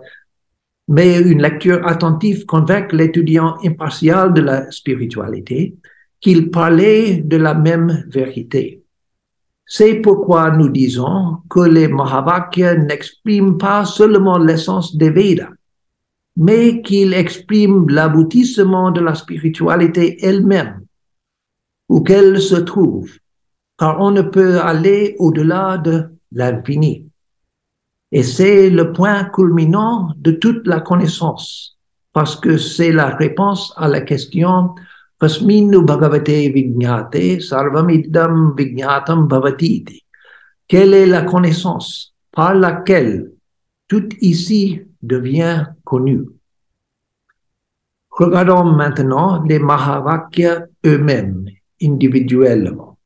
[0.89, 5.77] mais une lecture attentive convainc l'étudiant impartial de la spiritualité
[6.21, 8.83] qu'il parlait de la même vérité.
[9.67, 15.51] C'est pourquoi nous disons que les Mahavakyas n'expriment pas seulement l'essence des Védas,
[16.39, 20.85] mais qu'ils expriment l'aboutissement de la spiritualité elle-même,
[21.89, 23.11] où qu'elle se trouve,
[23.77, 27.07] car on ne peut aller au-delà de l'infini.
[28.13, 31.77] Et c'est le point culminant de toute la connaissance,
[32.13, 34.77] parce que c'est la réponse à la question
[35.21, 40.05] Kasminu bhagavate vignate sarvamidam vignatam bhavatiti.
[40.69, 43.33] Quelle est la connaissance par laquelle
[43.89, 46.27] tout ici devient connu?
[48.11, 51.47] Regardons maintenant les Mahavakyas eux-mêmes,
[51.81, 52.99] individuellement.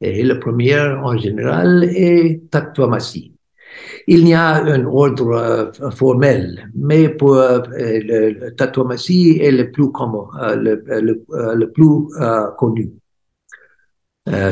[0.00, 3.32] Et le premier en général est Tattvamasi.
[4.08, 9.90] Il y a un ordre euh, formel, mais pour euh, le, Tattvamasi est le plus
[12.58, 12.90] connu.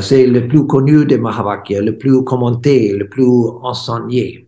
[0.01, 4.44] c'est le plus connu des Mahavakyas, le plus commenté, le plus enseigné.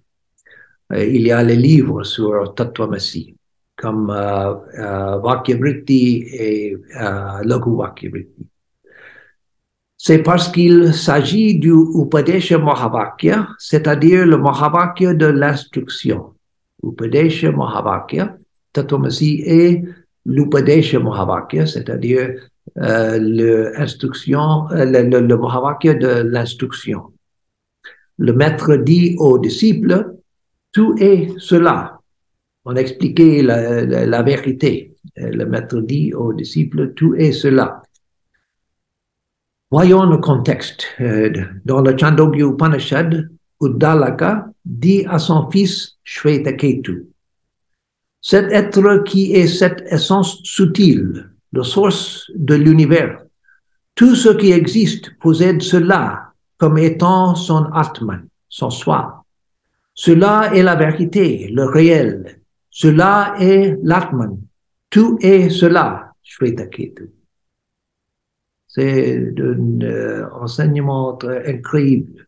[0.95, 3.36] Il y a les livres sur Tattvamasi,
[3.76, 6.78] comme Vakyavriti et
[7.43, 8.47] Laghu Vakyavriti.
[9.97, 16.36] C'est parce qu'il s'agit du Upadesha Mahavakya, c'est-à-dire le Mahavakya de l'instruction.
[16.84, 18.38] Upadesha Mahavakya,
[18.73, 19.84] Tatomasi est
[20.26, 22.30] l'Upadesha Mahavakya, c'est-à-dire
[22.78, 27.12] euh, l'instruction, euh, le, le, Mahavakya de l'instruction.
[28.19, 30.17] Le maître dit aux disciples,
[30.78, 32.00] tout est cela.
[32.63, 34.96] On expliquait la, la, la vérité.
[35.16, 37.82] Le maître dit aux disciples, tout est cela.
[39.72, 40.86] Voyons le contexte.
[41.02, 41.32] Euh,
[41.66, 43.28] dans le Chandogya Upanishad,
[43.60, 47.08] Uddalaka dit à son fils Shvetaketu,
[48.22, 53.24] cet être qui est cette essence subtile, la source de l'univers,
[53.96, 59.24] tout ce qui existe possède cela comme étant son Atman, son soi.
[60.00, 62.40] Cela est la vérité, le réel.
[62.70, 64.38] Cela est l'Atman.
[64.92, 67.10] Tout est cela, Shvetaketu.
[68.68, 72.28] C'est un euh, enseignement incroyable.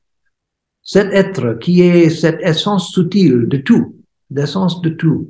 [0.82, 3.97] Cet être qui est cette essence subtile de tout,
[4.32, 5.29] l'essence de tout,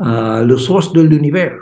[0.00, 1.58] euh, le source de l'univers,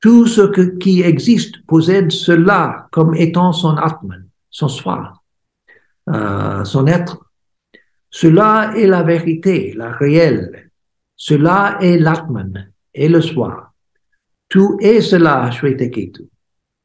[0.00, 5.12] tout ce qui existe possède cela comme étant son Atman, son soi,
[6.08, 7.25] euh, son être.
[8.10, 10.70] Cela est la vérité, la réelle.
[11.16, 13.72] Cela est l'Atman et le soi.
[14.48, 16.24] Tout est cela, Shwetaketu.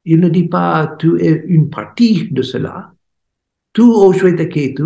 [0.06, 2.92] Il ne dit pas tout est une partie de cela.
[3.74, 4.84] Tout au Ketu,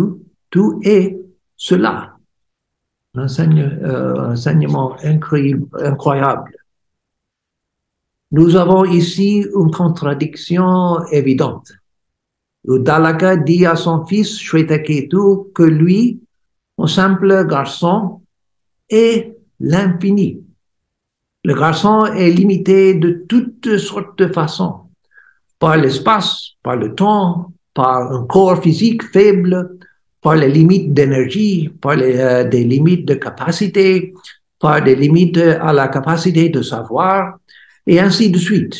[0.50, 1.18] tout est
[1.56, 2.16] cela.
[3.14, 6.52] Un euh, enseignement incroyable.
[8.30, 11.72] Nous avons ici une contradiction évidente.
[12.64, 16.20] Dalaka dit à son fils Shwetaketu que lui,
[16.78, 18.22] un simple garçon,
[18.88, 20.42] est l'infini.
[21.44, 24.80] Le garçon est limité de toutes sortes de façons
[25.58, 29.78] par l'espace, par le temps, par un corps physique faible,
[30.20, 34.12] par les limites d'énergie, par les, euh, des limites de capacité,
[34.58, 37.38] par des limites à la capacité de savoir,
[37.86, 38.76] et ainsi de suite.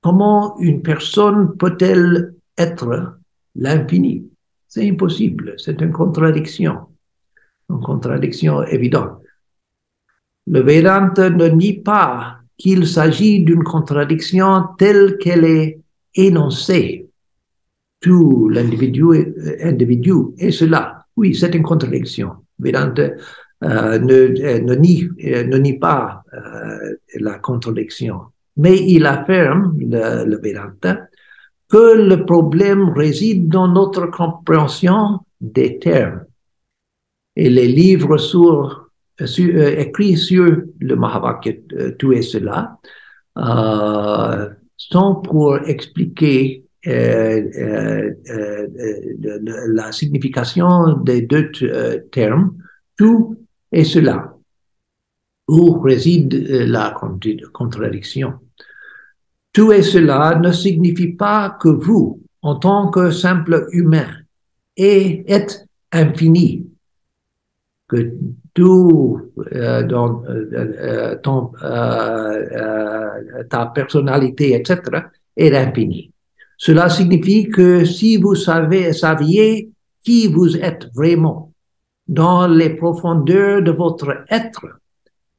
[0.00, 3.16] Comment une personne peut-elle être
[3.56, 4.24] l'infini?
[4.68, 6.78] C'est impossible, c'est une contradiction,
[7.70, 9.20] une contradiction évidente.
[10.46, 15.80] Le Vedanta ne nie pas qu'il s'agit d'une contradiction telle qu'elle est
[16.14, 17.08] énoncée.
[18.00, 19.04] Tout l'individu
[19.62, 21.06] individu est cela.
[21.16, 22.32] Oui, c'est une contradiction.
[22.58, 23.02] Vedanta
[23.62, 28.20] euh, ne, ne, nie, ne nie pas euh, la contradiction.
[28.56, 31.08] Mais il affirme, le, le Vedanta,
[31.68, 36.24] que le problème réside dans notre compréhension des termes.
[37.36, 38.16] Et les livres
[39.20, 42.78] euh, écrits sur le Mahavakya, euh, tout et cela,
[43.38, 48.12] euh, sont pour expliquer la
[49.90, 51.50] signification des deux
[52.12, 52.54] termes,
[52.98, 53.36] tout
[53.72, 54.36] et cela,
[55.48, 56.34] où réside
[56.68, 56.94] la
[57.54, 58.34] contradiction.
[59.54, 64.08] Tout et cela ne signifie pas que vous, en tant que simple humain,
[64.76, 66.66] êtes infini,
[67.88, 68.14] que
[68.54, 69.20] tout
[69.52, 74.80] euh, dans euh, ton, euh, ta personnalité, etc.,
[75.36, 76.12] est infini.
[76.56, 79.70] Cela signifie que si vous savez, saviez
[80.02, 81.52] qui vous êtes vraiment
[82.06, 84.66] dans les profondeurs de votre être,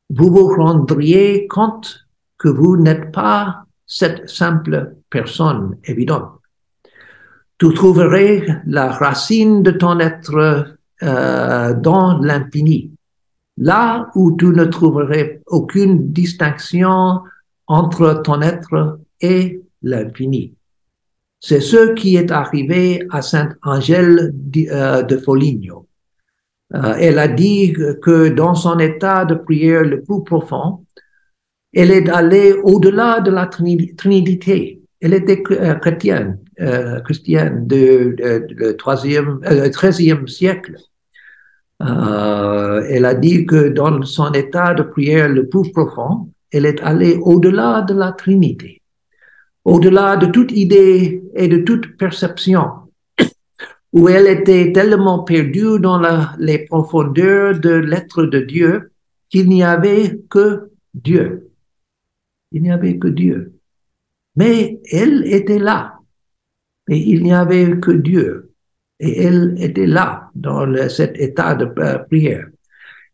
[0.09, 2.05] vous vous rendriez compte
[2.37, 6.31] que vous n'êtes pas cette simple personne évidente.
[7.57, 12.91] Tu trouverais la racine de ton être euh, dans l'infini,
[13.57, 17.21] là où tu ne trouverais aucune distinction
[17.67, 20.53] entre ton être et l'infini.
[21.41, 24.33] C'est ce qui est arrivé à Sainte Angèle
[24.71, 25.85] euh, de Foligno.
[26.73, 30.85] Euh, elle a dit que dans son état de prière le plus profond,
[31.73, 34.81] elle est allée au-delà de la Trinité.
[35.01, 38.15] Elle était chrétienne, euh, chrétienne du
[38.77, 40.77] troisième, euh, 13e siècle.
[41.81, 46.81] Euh, elle a dit que dans son état de prière le plus profond, elle est
[46.81, 48.81] allée au-delà de la Trinité,
[49.65, 52.69] au-delà de toute idée et de toute perception,
[53.93, 58.91] où elle était tellement perdue dans la, les profondeurs de l'être de Dieu
[59.29, 61.45] qu'il n'y avait que Dieu
[62.55, 63.59] il n'y avait que Dieu.
[64.35, 65.94] Mais elle était là.
[66.89, 68.51] Et il n'y avait que Dieu.
[68.99, 72.47] Et elle était là dans cet état de euh, prière.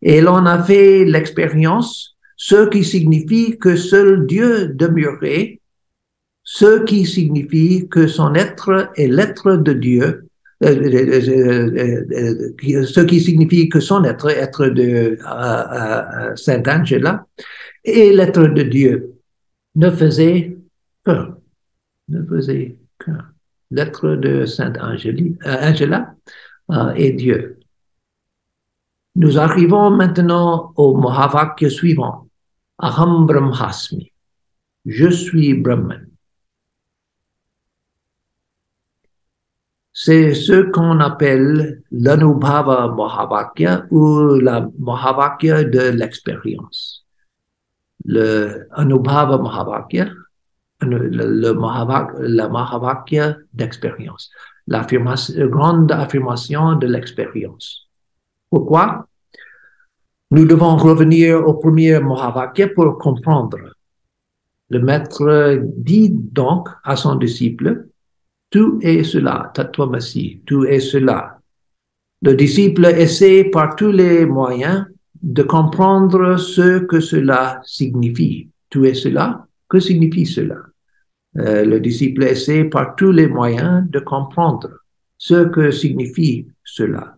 [0.02, 5.60] Et elle en a fait l'expérience, ce qui signifie que seul Dieu demeurait,
[6.44, 10.28] ce qui signifie que son être est l'être de Dieu,
[10.64, 12.52] euh, euh,
[12.86, 15.18] ce qui signifie que son être, être de
[16.36, 17.26] Saint Angela,
[17.84, 19.16] est l'être de Dieu
[19.76, 20.58] ne faisait
[21.06, 21.38] qu'un,
[22.10, 23.31] ne faisait qu'un.
[23.72, 26.14] L'être de Sainte Angela
[26.72, 27.60] euh, est Dieu.
[29.16, 32.28] Nous arrivons maintenant au Mahavakya suivant.
[32.78, 34.12] Aham Brahmasmi.
[34.86, 36.08] Je suis Brahman.
[39.94, 47.02] C'est ce qu'on appelle l'Anubhava Mahavakya ou la Mahavakya de l'expérience
[48.06, 50.10] le Anubhava Mahavakya,
[50.82, 51.08] le,
[52.20, 54.30] la Mahavakya d'expérience,
[54.68, 57.88] la grande affirmation de l'expérience.
[58.50, 59.08] Pourquoi?
[60.32, 63.60] Nous devons revenir au premier Mahavakya pour comprendre.
[64.70, 67.88] Le maître dit donc à son disciple,
[68.50, 71.40] tout est cela, Tatwamasi, tout est cela.
[72.22, 74.86] Le disciple essaie par tous les moyens
[75.22, 78.50] de comprendre ce que cela signifie.
[78.70, 79.48] Tout est cela.
[79.68, 80.71] Que signifie cela?
[81.38, 84.70] Euh, Le disciple essaie par tous les moyens de comprendre
[85.18, 87.18] ce que signifie cela.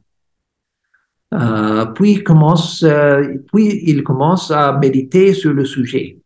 [1.34, 6.20] Euh, puis, commence, euh, puis il commence à méditer sur le sujet.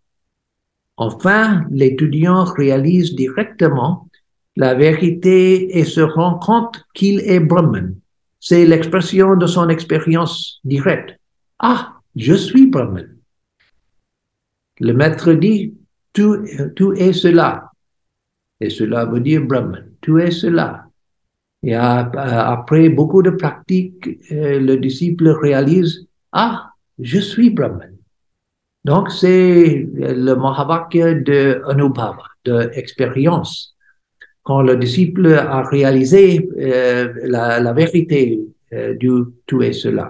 [0.97, 4.09] Enfin, l'étudiant réalise directement
[4.55, 7.95] la vérité et se rend compte qu'il est Brahman.
[8.39, 11.17] C'est l'expression de son expérience directe.
[11.59, 13.07] Ah, je suis Brahman.
[14.79, 15.75] Le maître dit,
[16.11, 16.43] tout,
[16.75, 17.66] tout est cela.
[18.59, 19.85] Et cela veut dire Brahman.
[20.01, 20.87] Tout est cela.
[21.63, 27.93] Et après beaucoup de pratiques, euh, le disciple réalise, ah, je suis Brahman.
[28.85, 33.75] Donc, c'est le Mahavakya de Anubhava, de expérience.
[34.43, 38.39] Quand le disciple a réalisé euh, la, vérité
[38.71, 39.11] euh, dû
[39.45, 40.07] tuer cela.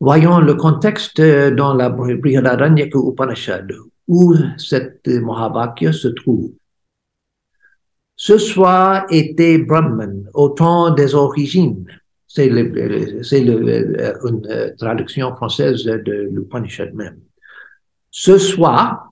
[0.00, 3.72] Voyons le contexte dans la Brihadaranyaka Upanishad
[4.08, 6.52] où cette Mahavakya se trouve.
[8.14, 11.86] Ce soi était Brahman au temps des origines.
[12.26, 13.96] C'est une
[14.78, 17.20] traduction française de l'Upanishad même.
[18.10, 19.10] Ce soi,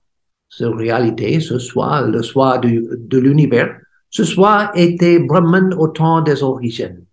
[0.49, 3.77] cette réalité, ce soi, le soi de l'univers,
[4.09, 7.03] ce soi était Brahman au temps des origines.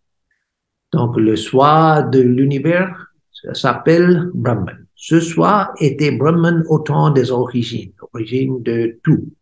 [0.93, 3.13] Donc le soi de l'univers
[3.55, 4.82] s'appelle Brahman.
[5.03, 9.33] Ce soi était Brahman au temps des origines, origine de tout.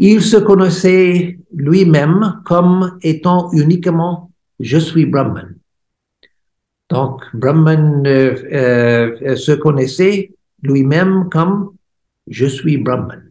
[0.00, 5.54] Il se connaissait lui-même comme étant uniquement je suis Brahman.
[6.90, 11.76] Donc Brahman euh, euh, se connaissait lui-même comme
[12.26, 13.30] je suis Brahman.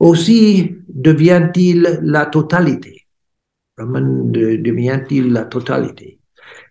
[0.00, 3.06] Aussi devient-il la totalité.
[3.76, 6.18] Brahman devient-il la totalité.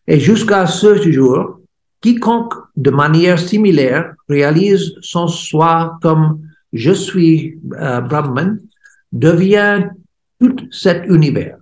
[0.05, 1.61] Et jusqu'à ce jour,
[2.02, 6.41] quiconque de manière similaire réalise son soi comme
[6.74, 8.60] je suis euh, Brahman
[9.12, 9.89] devient
[10.39, 11.58] tout cet univers.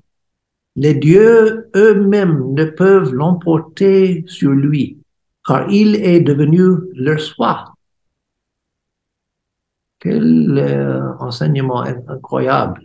[0.75, 4.97] Les dieux eux-mêmes ne peuvent l'emporter sur lui,
[5.45, 6.61] car il est devenu
[6.93, 7.73] leur soi.
[9.99, 12.81] Quel euh, enseignement incroyable.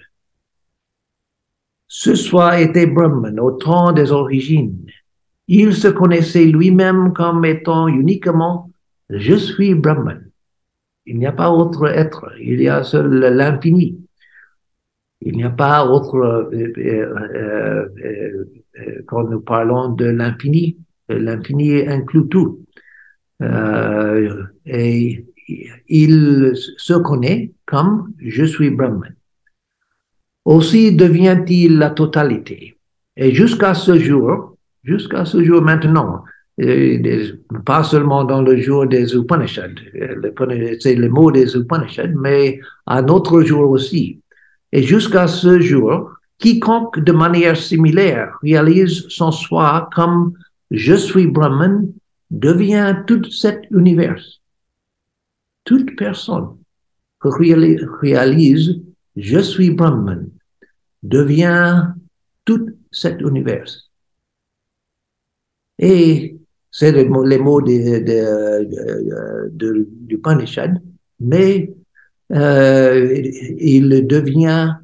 [1.87, 4.85] Ce soi était Brahman au temps des origines.
[5.49, 8.71] Il se connaissait lui-même comme étant uniquement
[9.11, 10.31] je suis Brahman.
[11.07, 13.99] Il n'y a pas autre être, il y a seul l'infini.
[15.21, 20.79] Il n'y a pas autre, euh, euh, euh, quand nous parlons de l'infini,
[21.09, 22.61] l'infini inclut tout.
[24.67, 25.25] et
[25.89, 29.15] il se connaît comme je suis Brahman.
[30.45, 32.79] Aussi devient-il la totalité.
[33.17, 34.54] Et jusqu'à ce jour,
[34.85, 36.25] jusqu'à ce jour maintenant,
[37.65, 39.81] pas seulement dans le jour des Upanishads,
[40.81, 44.21] c'est le mot des Upanishads, mais à notre jour aussi.
[44.73, 50.35] Et jusqu'à ce jour, quiconque de manière similaire réalise son soi comme
[50.71, 51.93] je suis Brahman
[52.31, 54.23] devient tout cet univers.
[55.65, 56.57] Toute personne
[57.23, 57.55] qui
[58.03, 58.81] réalise
[59.17, 60.29] je suis Brahman
[61.03, 61.89] devient
[62.45, 63.84] tout cet univers.
[65.79, 66.37] Et
[66.71, 67.23] c'est les mots,
[67.63, 68.59] de,
[70.07, 70.81] du Panishad,
[71.21, 71.73] mais
[72.33, 73.23] euh,
[73.59, 74.75] il devient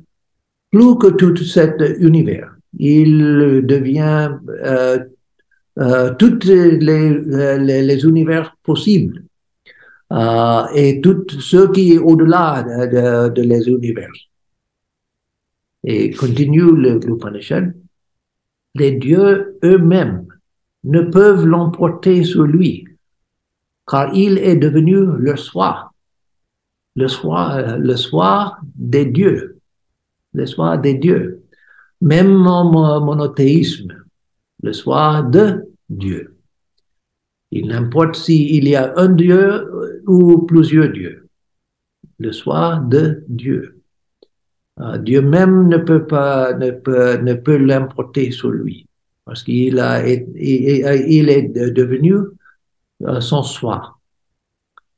[0.71, 2.55] plus que tout cet univers.
[2.79, 4.31] Il devient
[4.65, 4.99] euh,
[5.79, 9.25] euh, tous les, univers possibles
[10.75, 14.13] et tout ce qui est au-delà de, de, les univers.
[15.83, 17.75] Et continue le l'Upanishad,
[18.75, 20.27] les dieux eux-mêmes
[20.85, 22.87] ne peuvent l'emporter sur lui,
[23.87, 25.93] car il est devenu le soi,
[26.97, 29.59] le soi, le soi des dieux,
[30.33, 31.43] le soi des dieux,
[32.01, 32.71] même en
[33.01, 34.05] monothéisme,
[34.63, 36.37] le soi de Dieu.
[37.51, 41.29] Il n'importe s'il y a un Dieu ou plusieurs dieux,
[42.19, 43.83] le soi de Dieu.
[44.79, 48.87] Euh, Dieu même ne peut pas, ne peut, ne peut l'importer sur lui
[49.31, 52.17] parce qu'il a, il est devenu
[53.07, 53.97] euh, son soi.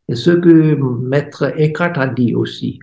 [0.09, 2.79] Et ce que Maître Eckhart a dit aussi,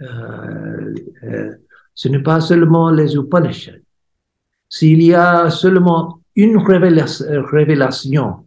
[0.00, 0.94] euh,
[1.24, 1.52] euh,
[1.94, 3.82] ce n'est pas seulement les Upanishads.
[4.70, 8.46] S'il y a seulement une révélation,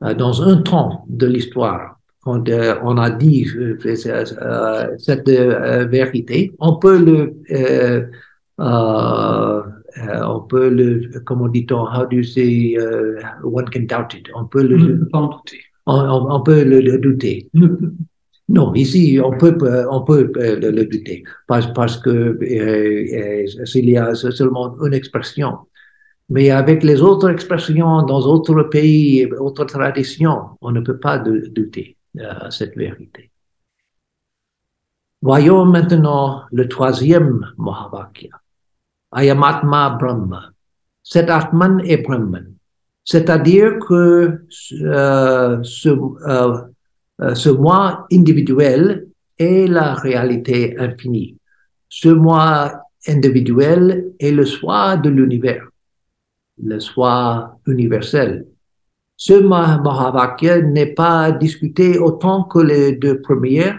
[0.00, 2.48] dans un temps de l'histoire, quand
[2.82, 3.46] on a dit
[4.96, 7.34] cette vérité, on peut le
[9.98, 14.28] euh, on peut le, comment dit-on, how do you say, uh, one can doubt it.
[14.34, 15.60] On peut le, pas en douter.
[15.86, 17.48] On, on, peut le, le douter.
[18.48, 19.56] Non, ici, on peut,
[19.90, 24.76] on peut euh, le, le douter parce, parce que euh, euh, s'il y a seulement
[24.84, 25.58] une expression.
[26.30, 31.96] Mais avec les autres expressions dans d'autres pays, autres traditions, on ne peut pas douter
[32.18, 33.30] euh, cette vérité.
[35.20, 38.28] Voyons maintenant le troisième Mahavakya.
[39.14, 40.50] Ayamatma Brahma.
[41.02, 42.54] Cet Atman est Brahman.
[43.04, 44.46] C'est-à-dire que
[44.82, 46.56] euh, ce, euh,
[47.20, 49.06] euh, ce moi individuel
[49.38, 51.36] est la réalité infinie.
[51.88, 55.68] Ce moi individuel est le soi de l'univers,
[56.62, 58.46] le soi universel.
[59.16, 63.78] Ce Mahavakya n'est pas discuté autant que les deux premières,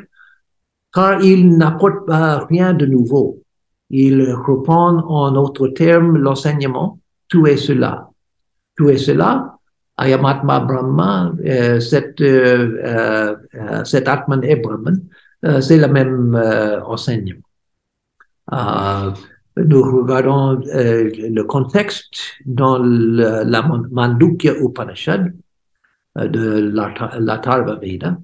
[0.93, 3.41] car il n'apporte rien de nouveau.
[3.89, 8.09] Il reprend en autres termes l'enseignement tout est cela.
[8.75, 9.57] Tout est cela.
[9.97, 15.01] Ayamatma Brahma, euh, cet, euh, euh, Atman et Brahman,
[15.45, 17.41] euh, c'est le même euh, enseignement.
[18.51, 19.11] Euh,
[19.57, 25.33] nous regardons euh, le contexte dans le, la Mandukya Upanishad
[26.17, 26.71] euh, de
[27.19, 28.17] l'Atharva Veda.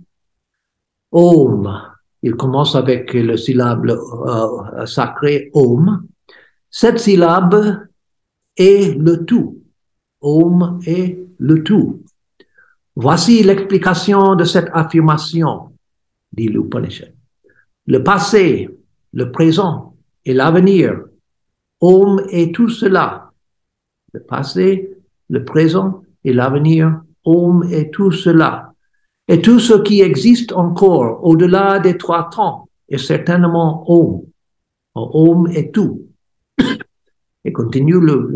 [1.14, 1.91] Om,
[2.24, 6.04] il commence avec le syllabe euh, sacré Om.
[6.70, 7.88] Cette syllabe
[8.56, 9.62] est le tout.
[10.22, 12.04] Om est le tout.
[12.96, 15.72] Voici l'explication de cette affirmation,
[16.32, 17.14] dit l'Upanishad.
[17.88, 18.70] Le passé,
[19.14, 21.06] le présent et l'avenir.
[21.80, 23.32] Om est tout cela.
[24.14, 24.92] Le passé,
[25.30, 27.02] le présent et l'avenir.
[27.26, 28.71] Om est tout cela.
[29.32, 34.24] Et tout ce qui existe encore au-delà des trois temps est certainement Om.
[34.94, 36.10] Om est tout.
[37.46, 38.30] Et continue le.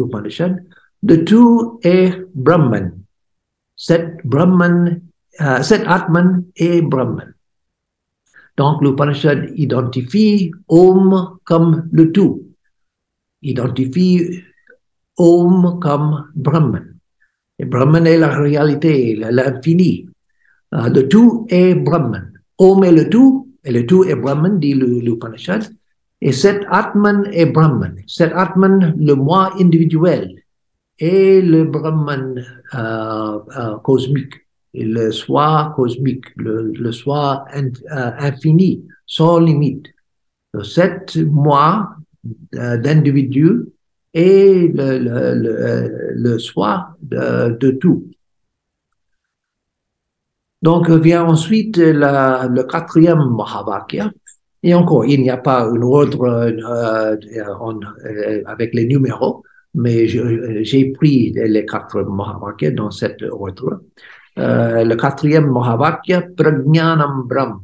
[1.04, 2.94] De tout est Brahman.
[3.76, 5.02] Cet Brahman,
[5.42, 7.34] euh, Atman est Brahman.
[8.56, 12.42] Donc l'Upanishad identifie Om comme le tout.
[13.42, 14.44] Identifie
[15.18, 16.96] Om comme Brahman.
[17.60, 20.08] Et Brahman est la réalité, l'infini.
[20.76, 22.32] Euh, le tout est Brahman.
[22.58, 25.64] Om est le tout, et le tout est Brahman, dit l'Upanishad.
[26.22, 27.96] Et cet Atman est Brahman.
[28.08, 30.36] Cet Atman, le moi individuel,
[30.98, 32.42] et le Brahman
[32.74, 34.34] euh, euh, cosmique,
[34.74, 37.72] le soi cosmique, le, soi in-
[38.20, 39.88] infini, sans limite.
[40.64, 41.96] Cet moi
[42.54, 43.66] d'individu
[44.14, 48.08] et le, soi de tout.
[50.66, 54.12] Donc vient ensuite le quatrième Mahavakya.
[54.64, 59.44] Et encore, il n'y a pas un ordre euh, euh, avec les numéros,
[59.76, 63.84] mais j'ai pris les quatre Mahavakya dans cet ordre.
[64.40, 67.62] Euh, le quatrième Mahavakya, Prajnanam Brahma.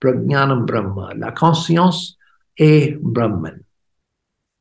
[0.00, 2.18] Prajnanam Brahma, la conscience
[2.56, 3.60] est Brahman.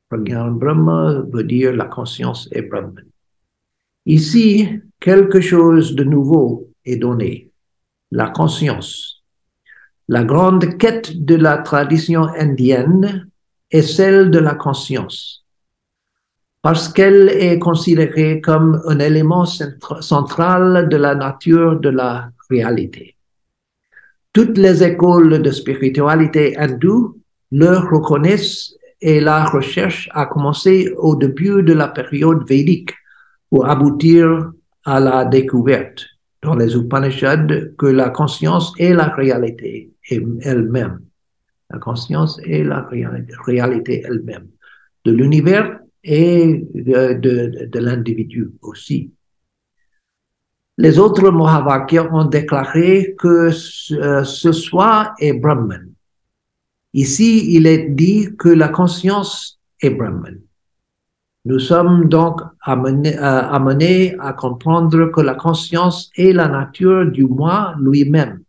[0.10, 3.08] Prajnanam Brahma veut dire la conscience est Brahman.
[4.06, 7.49] Ici, quelque chose de nouveau est donné,
[8.12, 9.24] la conscience.
[10.08, 13.30] La grande quête de la tradition indienne
[13.70, 15.46] est celle de la conscience,
[16.64, 23.16] parce qu'elle est considérée comme un élément centra- central de la nature de la réalité.
[24.34, 31.64] Toutes les écoles de spiritualité hindoue le reconnaissent et la recherche a commencé au début
[31.64, 32.94] de la période védique
[33.50, 34.52] pour aboutir
[34.86, 36.06] à la découverte
[36.42, 41.00] dans les Upanishads que la conscience est la réalité elle-même.
[41.70, 42.88] La conscience est la
[43.46, 44.48] réalité, elle-même
[45.06, 49.12] de l'univers et de, l'individu aussi.
[50.78, 55.92] Les autres Mahavakyas ont déclaré que ce, ce soi est Brahman.
[56.94, 60.40] Ici, il est dit que la conscience est Brahman.
[61.46, 67.24] Nous sommes donc amenés, euh, amenés à comprendre que la conscience est la nature du
[67.24, 68.44] moi lui-même,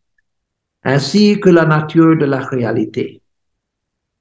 [0.82, 3.22] ainsi que la nature de la réalité.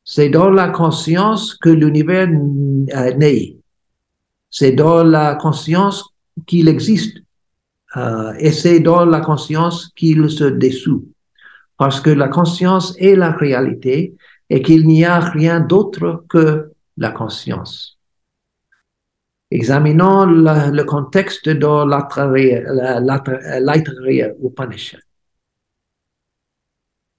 [0.04, 3.58] C'est dans la conscience que l'univers euh, naît.
[4.52, 6.08] C'est dans la conscience
[6.46, 7.18] qu'il existe.
[7.98, 11.08] Euh, et c'est dans la conscience qu'il se dissout.
[11.78, 14.16] Parce que la conscience est la réalité
[14.50, 17.99] et qu'il n'y a rien d'autre que la conscience.
[19.52, 22.62] Examinons le, contexte dans l'Aitareya
[24.44, 25.02] Upanishad.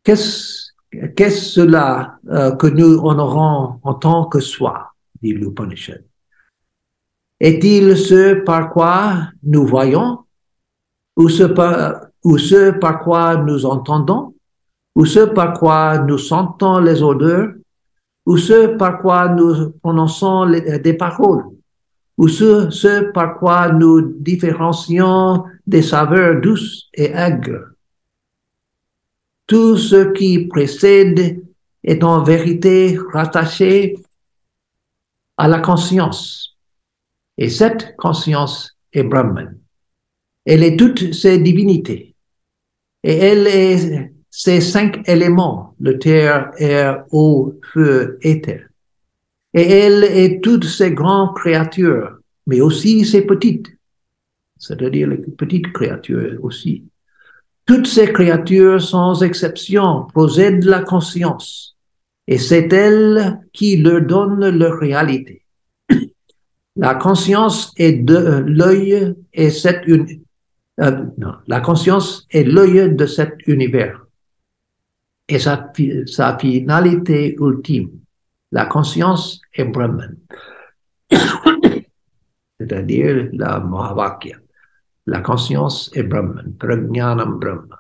[0.05, 0.71] Qu'est-ce
[1.17, 6.05] qu'est-ce cela euh, que nous honorons en tant que soi, dit l'Upanishad.
[7.39, 10.21] Est-il ce par quoi nous voyons,
[11.17, 14.35] ou ce par, quoi nous entendons,
[14.95, 17.53] ou ce par quoi nous sentons les odeurs,
[18.27, 21.45] ou ce par quoi nous prononçons des paroles,
[22.21, 27.71] ou ce, par quoi nous différencions des saveurs douces et aigres.
[29.47, 31.43] Tout ce qui précède
[31.83, 33.97] est en vérité rattaché
[35.39, 36.59] à la conscience.
[37.39, 39.59] Et cette conscience est Brahman.
[40.45, 42.15] Elle est toutes ses divinités.
[43.03, 48.70] Et elle est ces cinq éléments, le terre, air, eau, feu, éther.
[49.55, 53.69] Et elle est toutes ces grandes créatures, mais aussi ces petites,
[54.59, 56.85] c'est-à-dire les petites créatures aussi.
[57.67, 61.77] Toutes ces créatures, sans exception, possèdent la conscience,
[62.27, 65.43] et c'est elle qui leur donne leur réalité.
[66.77, 70.07] La conscience est de euh, l'œil et cette une,
[70.81, 74.07] euh, non, la conscience est l'œil de cet univers
[75.29, 75.71] et sa,
[76.07, 78.00] sa finalité ultime.
[78.53, 80.17] La conscience est Brahman,
[82.59, 84.37] c'est-à-dire la Mahavakya.
[85.07, 87.79] La conscience est Brahman, Prajnanam Brahma.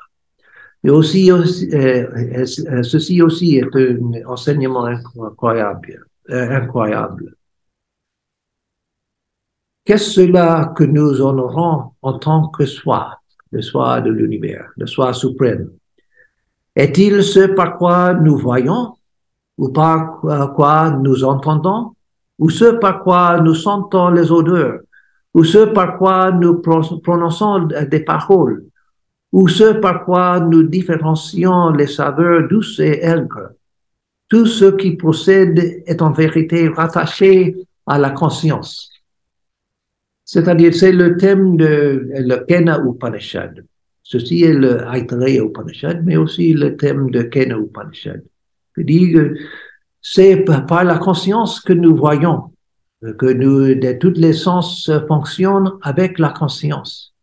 [0.82, 2.08] Et aussi, aussi euh,
[2.38, 6.06] euh, ceci aussi est un enseignement incroyable.
[6.30, 7.34] Euh, incroyable.
[9.84, 13.18] Qu'est-ce cela que nous honorons en tant que soi,
[13.50, 15.70] le soi de l'univers, le soi suprême?
[16.76, 18.94] Est-il ce par quoi nous voyons
[19.60, 20.20] ou par
[20.56, 21.92] quoi nous entendons
[22.38, 24.80] ou ce par quoi nous sentons les odeurs
[25.34, 26.62] ou ce par quoi nous
[27.06, 28.64] prononçons des paroles
[29.32, 33.50] ou ce par quoi nous différencions les saveurs douces et aigres.
[34.30, 37.54] Tout ce qui procède est en vérité rattaché
[37.86, 38.90] à la conscience.
[40.24, 43.64] C'est-à-dire, c'est le thème de le Kena Upanishad.
[44.02, 48.22] Ceci est le Aitreya Upanishad, mais aussi le thème de Kena Upanishad.
[48.76, 49.34] Dis que
[50.02, 52.52] c'est par la conscience que nous voyons,
[53.18, 57.14] que nous, de toutes les sens fonctionnent avec la conscience.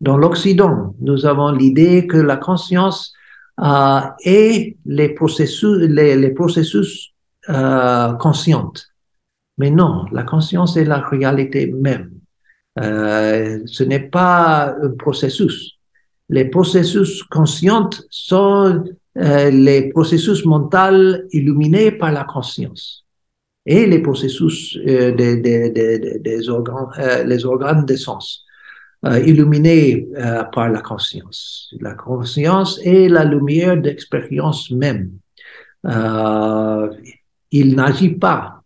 [0.00, 3.12] Dans l'Occident, nous avons l'idée que la conscience
[3.60, 7.12] euh, est les processus, les, processus
[7.48, 8.86] euh, conscientes.
[9.58, 12.12] Mais non, la conscience est la réalité même.
[12.78, 15.78] Euh, ce n'est pas un processus.
[16.28, 18.84] Les processus conscients sont
[19.18, 23.04] euh, les processus mentaux illuminés par la conscience
[23.66, 28.46] et les processus euh, des, des, des, organes, euh, les organes des sens
[29.04, 31.74] euh, illuminé euh, par la conscience.
[31.80, 35.10] La conscience est la lumière d'expérience même.
[37.50, 38.62] Il n'agit pas.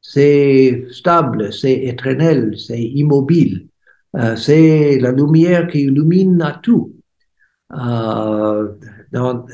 [0.00, 3.68] C'est stable, c'est éternel, c'est immobile.
[4.36, 6.94] C'est la lumière qui illumine à tout.
[9.12, 9.50] Donc,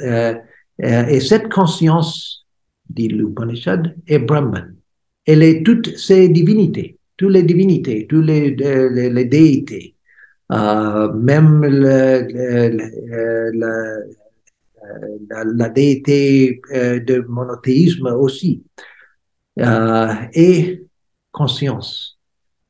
[0.81, 2.47] et cette conscience,
[2.89, 4.75] dit l'Upanishad, est Brahman.
[5.27, 9.97] Elle est toutes ses divinités, toutes les divinités, toutes les, les, les déités.
[10.51, 12.23] Euh, même la,
[15.45, 18.63] la, déité euh, de monothéisme aussi,
[19.61, 20.87] euh, et
[21.33, 22.19] conscience.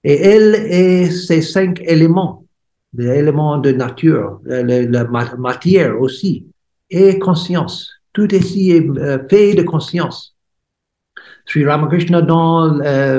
[0.02, 2.46] Et elle est ces cinq éléments,
[2.94, 5.04] les éléments de nature, la,
[5.36, 6.46] matière aussi,
[6.90, 7.90] et conscience.
[8.12, 10.34] Tout ici est fait de conscience.
[11.46, 12.78] Sri Ramakrishna, dans,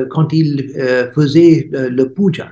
[0.10, 0.72] quand il
[1.14, 2.52] faisait le puja,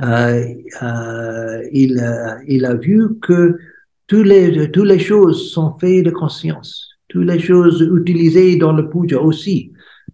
[0.00, 0.44] euh,
[0.82, 2.02] euh, il,
[2.48, 3.58] il a vu que
[4.06, 6.88] toutes les, toutes les choses sont faites de conscience.
[7.08, 9.72] Toutes les choses utilisées dans le puja aussi,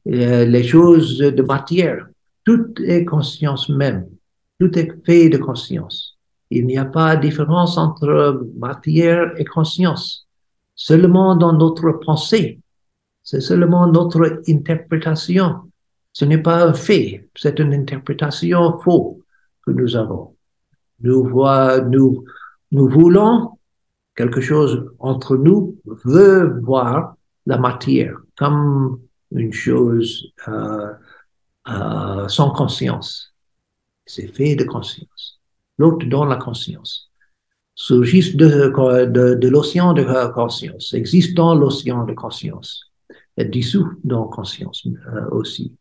[0.08, 2.08] euh, les choses de matière,
[2.44, 4.06] tout est conscience même.
[4.58, 6.07] Tout est fait de conscience.
[6.50, 10.26] Il n'y a pas de différence entre matière et conscience.
[10.74, 12.60] Seulement dans notre pensée.
[13.22, 15.70] C'est seulement notre interprétation.
[16.12, 19.18] Ce n'est pas un fait, c'est une interprétation fausse
[19.72, 20.36] nous avons.
[21.00, 22.24] Nous, voit, nous,
[22.72, 23.58] nous voulons
[24.16, 27.14] quelque chose entre nous, veut voir
[27.46, 30.92] la matière comme une chose euh,
[31.68, 33.34] euh, sans conscience.
[34.06, 35.37] C'est fait de conscience.
[35.78, 37.10] L'autre dans la conscience.
[37.74, 38.72] Surgisse de,
[39.06, 42.90] de, de l'océan de conscience, existe dans l'océan de conscience,
[43.36, 45.72] est dissous dans conscience euh, aussi.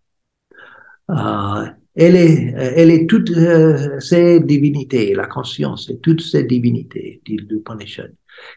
[1.09, 7.21] Euh, elle est, elle est toutes euh, ces divinités, la conscience et toutes ces divinités,
[7.25, 8.13] dit l'Upanishad.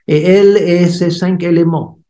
[0.07, 2.01] Et elle est ces cinq éléments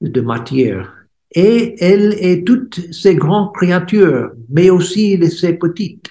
[0.00, 0.92] de matière.
[1.30, 6.08] Et elle est toutes ces grandes créatures, mais aussi ces petites.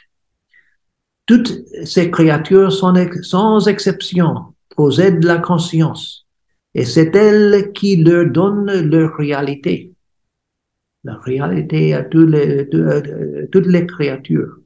[1.26, 6.26] Toutes ces créatures sont sans exception possèdent la conscience.
[6.74, 9.96] Et c'est elle qui leur donne leur réalité
[11.06, 12.68] la réalité à toutes les,
[13.52, 14.58] toutes les créatures.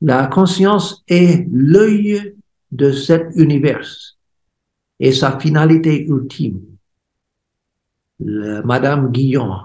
[0.00, 2.36] La conscience est l'œil
[2.70, 3.86] de cet univers
[5.00, 6.60] et sa finalité ultime.
[8.20, 9.56] Madame Guillon,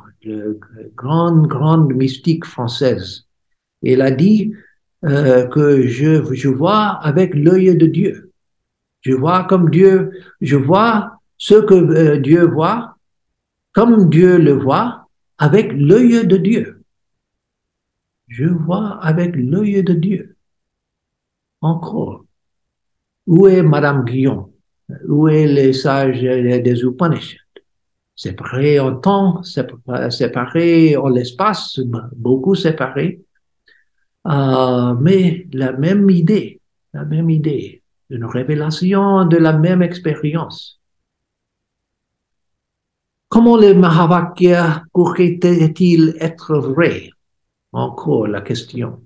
[0.95, 3.27] grande, grande mystique française,
[3.83, 4.53] elle a dit
[5.05, 8.31] euh, que je, je vois avec l'œil de Dieu.
[9.01, 12.97] Je vois comme Dieu, je vois ce que euh, Dieu voit,
[13.71, 16.81] comme Dieu le voit, avec l'œil de Dieu.
[18.27, 20.35] Je vois avec l'œil de Dieu.
[21.61, 22.25] Encore.
[23.27, 24.51] Où est Madame Guillon?
[25.07, 27.39] Où est les sages des Upanishads?
[28.15, 31.79] Séparés en temps, séparés en l'espace,
[32.15, 33.24] beaucoup séparés.
[34.27, 36.59] Euh, mais la même idée,
[36.93, 40.79] la même idée, une révélation de la même expérience.
[43.29, 47.09] Comment les Mahavakya pourraient-ils être vrais?
[47.71, 49.01] Encore la question.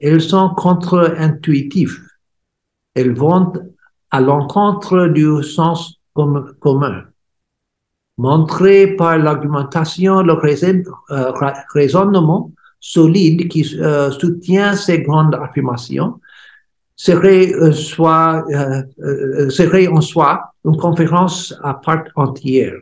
[0.00, 2.00] Ils sont contre-intuitifs.
[2.96, 3.52] Ils vont
[4.10, 7.04] à l'encontre du sens commun.
[8.16, 10.34] Montré par l'argumentation, le
[11.10, 11.32] euh,
[11.74, 12.52] raisonnement
[12.84, 16.20] solide qui euh, soutient ces grandes affirmations
[16.96, 18.44] serait, euh, soit,
[19.48, 22.74] serait en soi une conférence à part entière.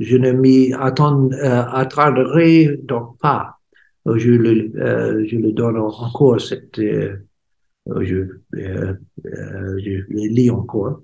[0.00, 3.58] Je ne m'y attarderai donc pas.
[4.06, 4.72] Je le,
[5.28, 7.16] je le donne encore cette, je,
[8.52, 8.98] je le
[10.36, 11.00] lis encore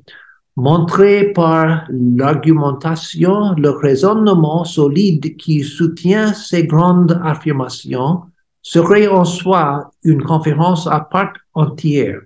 [0.56, 8.22] montré par l'argumentation, le raisonnement solide qui soutient ces grandes affirmations,
[8.62, 12.20] serait en soi une conférence à part entière.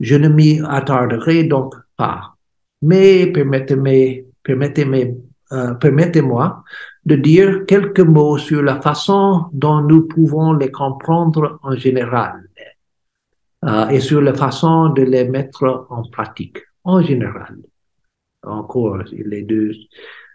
[0.00, 2.34] Je ne m'y attarderai donc pas.
[2.82, 4.84] Mais permettez-moi permettez
[6.22, 6.48] euh,
[7.04, 12.48] de dire quelques mots sur la façon dont nous pouvons les comprendre en général
[13.64, 17.56] euh, et sur la façon de les mettre en pratique en général.
[18.42, 19.72] Encore, les deux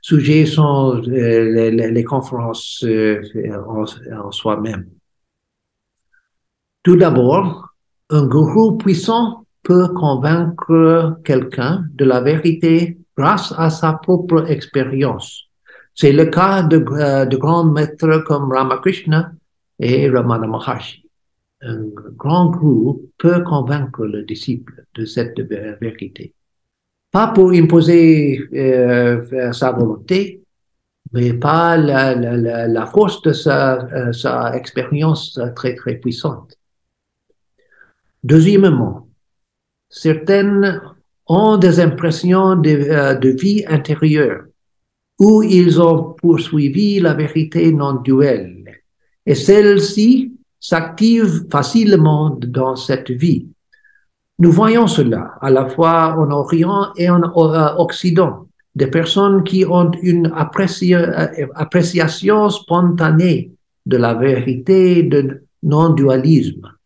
[0.02, 3.22] sujets sont euh, les, conférences euh,
[3.68, 4.86] en, soi-même.
[6.88, 7.68] Tout d'abord,
[8.12, 15.50] un gourou puissant peut convaincre quelqu'un de la vérité grâce à sa propre expérience.
[15.94, 19.34] C'est le cas de, euh, de grands maîtres comme Ramakrishna
[19.82, 21.04] et Ramana Maharshi
[21.60, 25.42] un grand gourou peut convaincre le disciple de cette
[25.82, 26.34] vérité
[27.12, 30.42] pas pour imposer euh, sa volonté,
[31.12, 36.58] mais pas la, force de sa, euh, sa, expérience très, très puissante.
[38.28, 39.08] Deuxièmement,
[39.90, 40.82] certaines
[41.28, 44.42] ont des impressions de, euh, de vie intérieure
[45.18, 48.66] où ils ont poursuivi la vérité non duelle.
[49.26, 53.48] Et celle-ci s'active facilement dans cette vie.
[54.40, 59.64] Nous voyons cela à la fois en Orient et en euh, Occident, des personnes qui
[59.64, 63.54] ont une euh, appréciation spontanée
[63.86, 66.77] de la vérité de non-dualisme.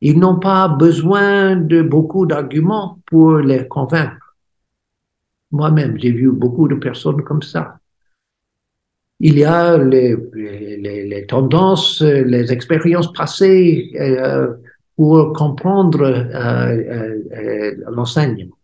[0.00, 4.36] Ils n'ont pas besoin de beaucoup d'arguments pour les convaincre.
[5.50, 7.78] Moi-même, j'ai vu beaucoup de personnes comme ça.
[9.20, 14.54] Il y a les, tendances, les expériences passées, euh,
[14.96, 18.56] pour comprendre euh, euh, euh, l'enseignement.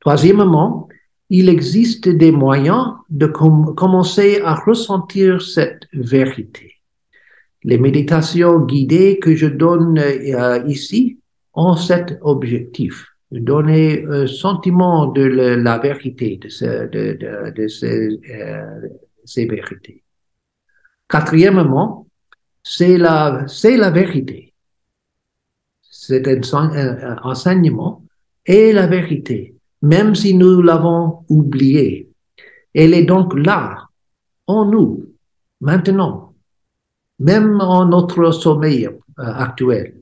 [0.00, 0.88] Troisièmement,
[1.30, 6.75] il existe des moyens de commencer à ressentir cette vérité.
[7.66, 10.00] Les méditations guidées que je donne
[10.66, 11.18] ici
[11.52, 16.48] ont cet objectif, donner un sentiment de la vérité, de,
[16.94, 18.18] de, de ces,
[19.24, 20.02] ces vérités.
[21.08, 22.06] Quatrièmement,
[22.62, 24.46] c'est la, c'est la vérité
[26.06, 26.28] cet
[27.24, 28.04] enseignement
[28.44, 32.08] est la vérité, même si nous l'avons oublié.
[32.74, 33.88] Elle est donc là,
[34.46, 35.06] en nous,
[35.60, 36.25] maintenant,
[37.18, 39.94] même en notre sommeil euh, actuel.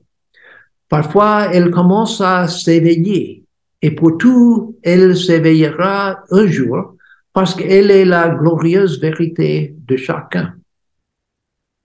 [0.89, 3.43] Parfois, elle commence à s'éveiller
[3.81, 6.95] et pour tout, elle s'éveillera un jour
[7.33, 10.55] parce qu'elle est la glorieuse vérité de chacun.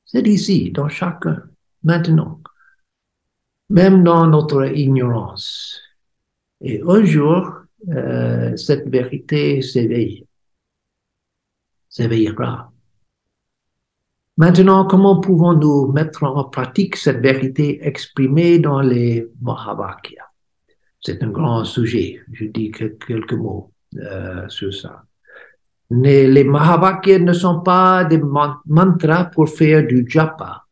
[0.04, 1.42] C'est ici, dans chacun,
[1.82, 2.40] maintenant
[3.70, 5.80] même dans notre ignorance.
[6.60, 7.52] Et un jour,
[7.88, 10.26] euh, cette vérité s'éveille,
[11.88, 12.70] s'éveillera.
[14.40, 20.30] Maintenant, comment pouvons-nous mettre en pratique cette vérité exprimée dans les Mahavakyas
[20.98, 22.22] C'est un grand sujet.
[22.32, 25.04] Je dis quelques mots euh, sur ça.
[25.90, 28.18] Les Mahavakyas ne sont pas des
[28.64, 30.64] mantras pour faire du japa.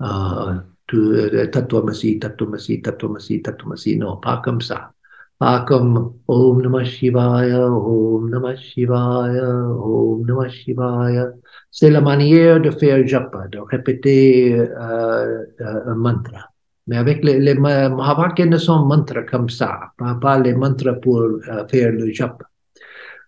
[0.00, 3.96] Euh, Tatvamasi, Tatvamasi, Tatvamasi, Tatvamasi.
[3.96, 4.90] Non, pas comme ça.
[5.38, 11.32] Pas comme Om Namah Shivaya, Om Namah Shivaya, Om Namah Shivaya.
[11.76, 16.48] C'est la manière de faire japa, de répéter euh, euh, un mantra.
[16.86, 21.18] Mais avec les, les Mahavakyas ne sont mantras comme ça, pas, pas les mantras pour
[21.18, 22.44] euh, faire le japa.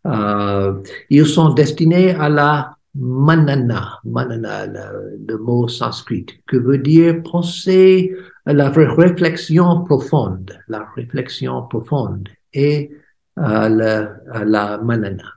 [0.07, 0.81] Euh,
[1.11, 8.15] ils sont destinés à la manana, manana, le, mot sanskrit, que veut dire penser
[8.47, 12.93] à la réflexion profonde, la réflexion profonde et
[13.35, 15.36] à la, manana.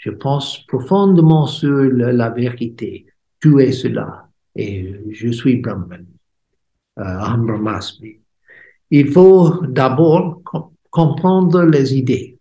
[0.00, 3.04] Je pense profondément sur la, vérité.
[3.38, 6.06] Tu es cela et je suis Brahman.
[6.98, 7.80] euh,
[8.90, 10.40] Il faut d'abord
[10.90, 12.38] comprendre les idées.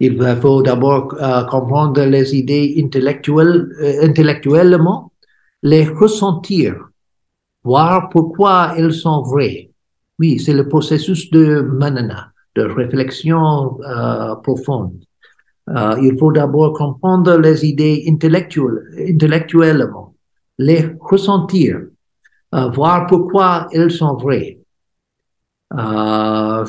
[0.00, 5.12] Il faut d'abord euh, comprendre les idées intellectuelles, euh, intellectuellement,
[5.62, 6.88] les ressentir,
[7.62, 9.70] voir pourquoi elles sont vraies.
[10.18, 13.78] Oui, c'est le processus de manana, de réflexion
[15.70, 20.14] euh, il faut d'abord comprendre les idées intellectuellement,
[20.58, 21.82] les ressentir,
[22.52, 24.58] voir pourquoi elles sont vraies.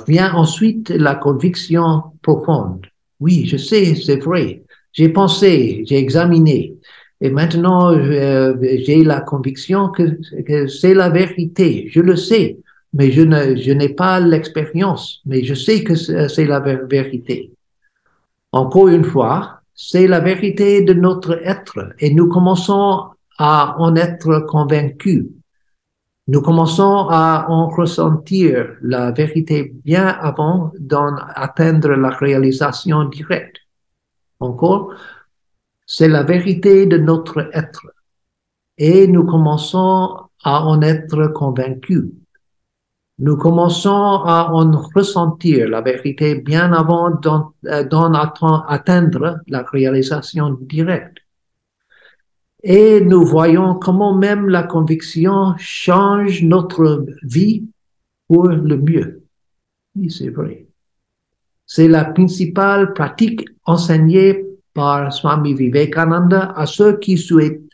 [0.07, 2.85] vient ensuite la conviction profonde.
[3.19, 4.63] Oui, je sais, c'est vrai.
[4.93, 6.75] J'ai pensé, j'ai examiné.
[7.21, 10.17] Et maintenant, euh, j'ai la conviction que,
[10.67, 11.87] c'est la vérité.
[11.91, 12.57] Je le sais,
[12.93, 17.51] mais je, ne, je n'ai pas l'expérience, mais je sais que c'est la vérité.
[18.51, 23.05] Encore une fois, c'est la vérité de notre être et nous commençons
[23.37, 25.25] à en être convaincus.
[26.27, 33.57] Nous commençons à en ressentir la vérité bien avant d'en atteindre la réalisation directe.
[34.39, 34.93] Encore,
[35.85, 37.87] c'est la vérité de notre être
[38.77, 42.05] et nous commençons à en être convaincus.
[43.21, 51.19] Nous commençons à en ressentir la vérité bien avant d'en euh, atteindre la réalisation directe.
[52.63, 57.63] Et nous voyons comment même la conviction change notre vie
[58.27, 59.21] pour le mieux.
[59.95, 60.65] Oui, c'est vrai.
[61.67, 67.69] C'est la principale pratique enseignée par Swami Vivekananda à ceux qui souhaitent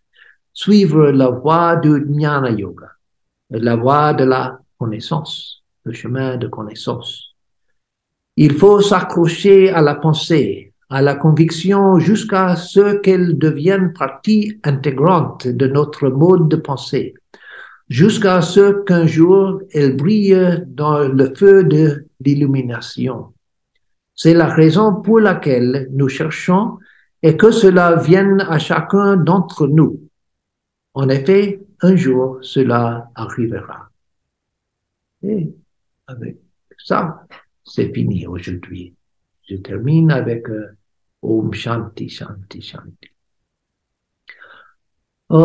[0.51, 2.91] suivre la voie du Jnana Yoga,
[3.49, 7.35] la voie de la connaissance, le chemin de connaissance.
[8.35, 15.47] Il faut s'accrocher à la pensée, à la conviction jusqu'à ce qu'elle devienne partie intégrante
[15.47, 17.15] de notre mode de pensée,
[17.89, 23.33] jusqu'à ce qu'un jour elle brille dans le feu de l'illumination.
[24.13, 26.77] C'est la raison pour laquelle nous cherchons
[27.21, 29.99] et que cela vienne à chacun d'entre nous.
[30.93, 33.89] En effet, un jour, cela arrivera.
[35.23, 35.53] Et
[36.07, 36.37] avec
[36.77, 37.25] ça,
[37.63, 38.95] c'est fini aujourd'hui.
[39.49, 40.77] Je termine avec euh,
[41.21, 43.09] Om Shanti Shanti Shanti.
[45.29, 45.37] Om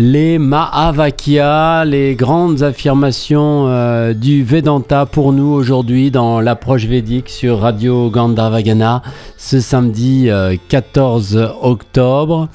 [0.00, 7.60] Les Mahavakya, les grandes affirmations euh, du Vedanta pour nous aujourd'hui dans l'approche védique sur
[7.60, 9.02] Radio Gandharvagana
[9.36, 10.30] ce samedi
[10.68, 12.48] 14 euh, octobre.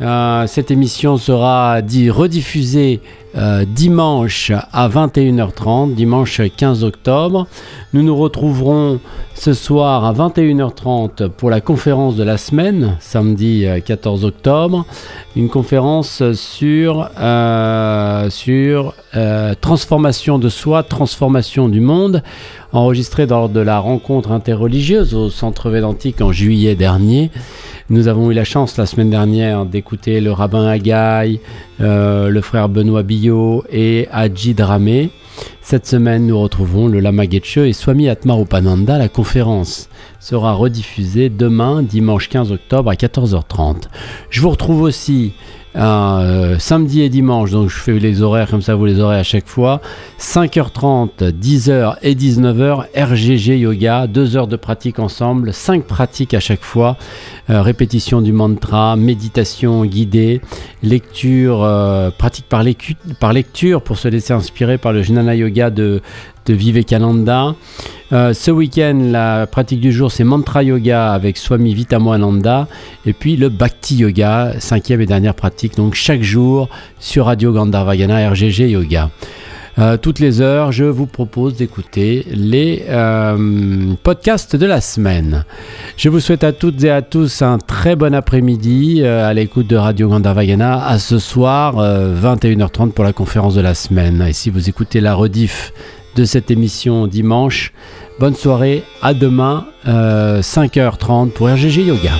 [0.00, 3.00] Euh, cette émission sera dit, rediffusée
[3.68, 7.46] dimanche à 21h30, dimanche 15 octobre.
[7.92, 8.98] Nous nous retrouverons
[9.36, 14.84] ce soir à 21h30 pour la conférence de la semaine, samedi 14 octobre
[15.36, 22.22] une conférence sur, euh, sur euh, transformation de soi, transformation du monde,
[22.72, 27.30] enregistrée lors de la rencontre interreligieuse au Centre Védantique en juillet dernier.
[27.90, 31.40] Nous avons eu la chance la semaine dernière d'écouter le rabbin Agaï,
[31.80, 35.10] euh, le frère Benoît Billot et Hadji Dramé.
[35.60, 38.96] Cette semaine, nous retrouvons le Lama Getche et Swami Atmarupananda.
[38.96, 39.88] La conférence
[40.20, 43.88] sera rediffusée demain, dimanche 15 octobre à 14h30.
[44.30, 45.32] Je vous retrouve aussi
[45.76, 49.22] euh, samedi et dimanche, donc je fais les horaires comme ça, vous les aurez à
[49.22, 49.80] chaque fois.
[50.18, 56.62] 5h30, 10h et 19h, RGG Yoga, 2 heures de pratique ensemble, 5 pratiques à chaque
[56.62, 56.96] fois,
[57.50, 60.40] euh, répétition du mantra, méditation guidée,
[60.82, 62.64] lecture, euh, pratique par,
[63.20, 66.02] par, lecture pour se laisser inspirer par le Jnana Yoga de,
[66.50, 67.54] de Vivekananda.
[68.12, 72.66] Euh, ce week-end, la pratique du jour, c'est Mantra Yoga avec Swami Vitamoananda.
[73.06, 78.28] Et puis le Bhakti Yoga, cinquième et dernière pratique, donc chaque jour sur Radio Gandharvagana
[78.30, 79.10] RGG Yoga.
[79.78, 85.44] Euh, toutes les heures, je vous propose d'écouter les euh, podcasts de la semaine.
[85.96, 89.76] Je vous souhaite à toutes et à tous un très bon après-midi à l'écoute de
[89.76, 90.84] Radio Gandharvagana.
[90.84, 94.24] À ce soir, 21h30 pour la conférence de la semaine.
[94.28, 95.72] Et si vous écoutez la rediff
[96.16, 97.72] de cette émission dimanche.
[98.18, 102.12] Bonne soirée, à demain, 5h30 euh, pour RGG Yoga.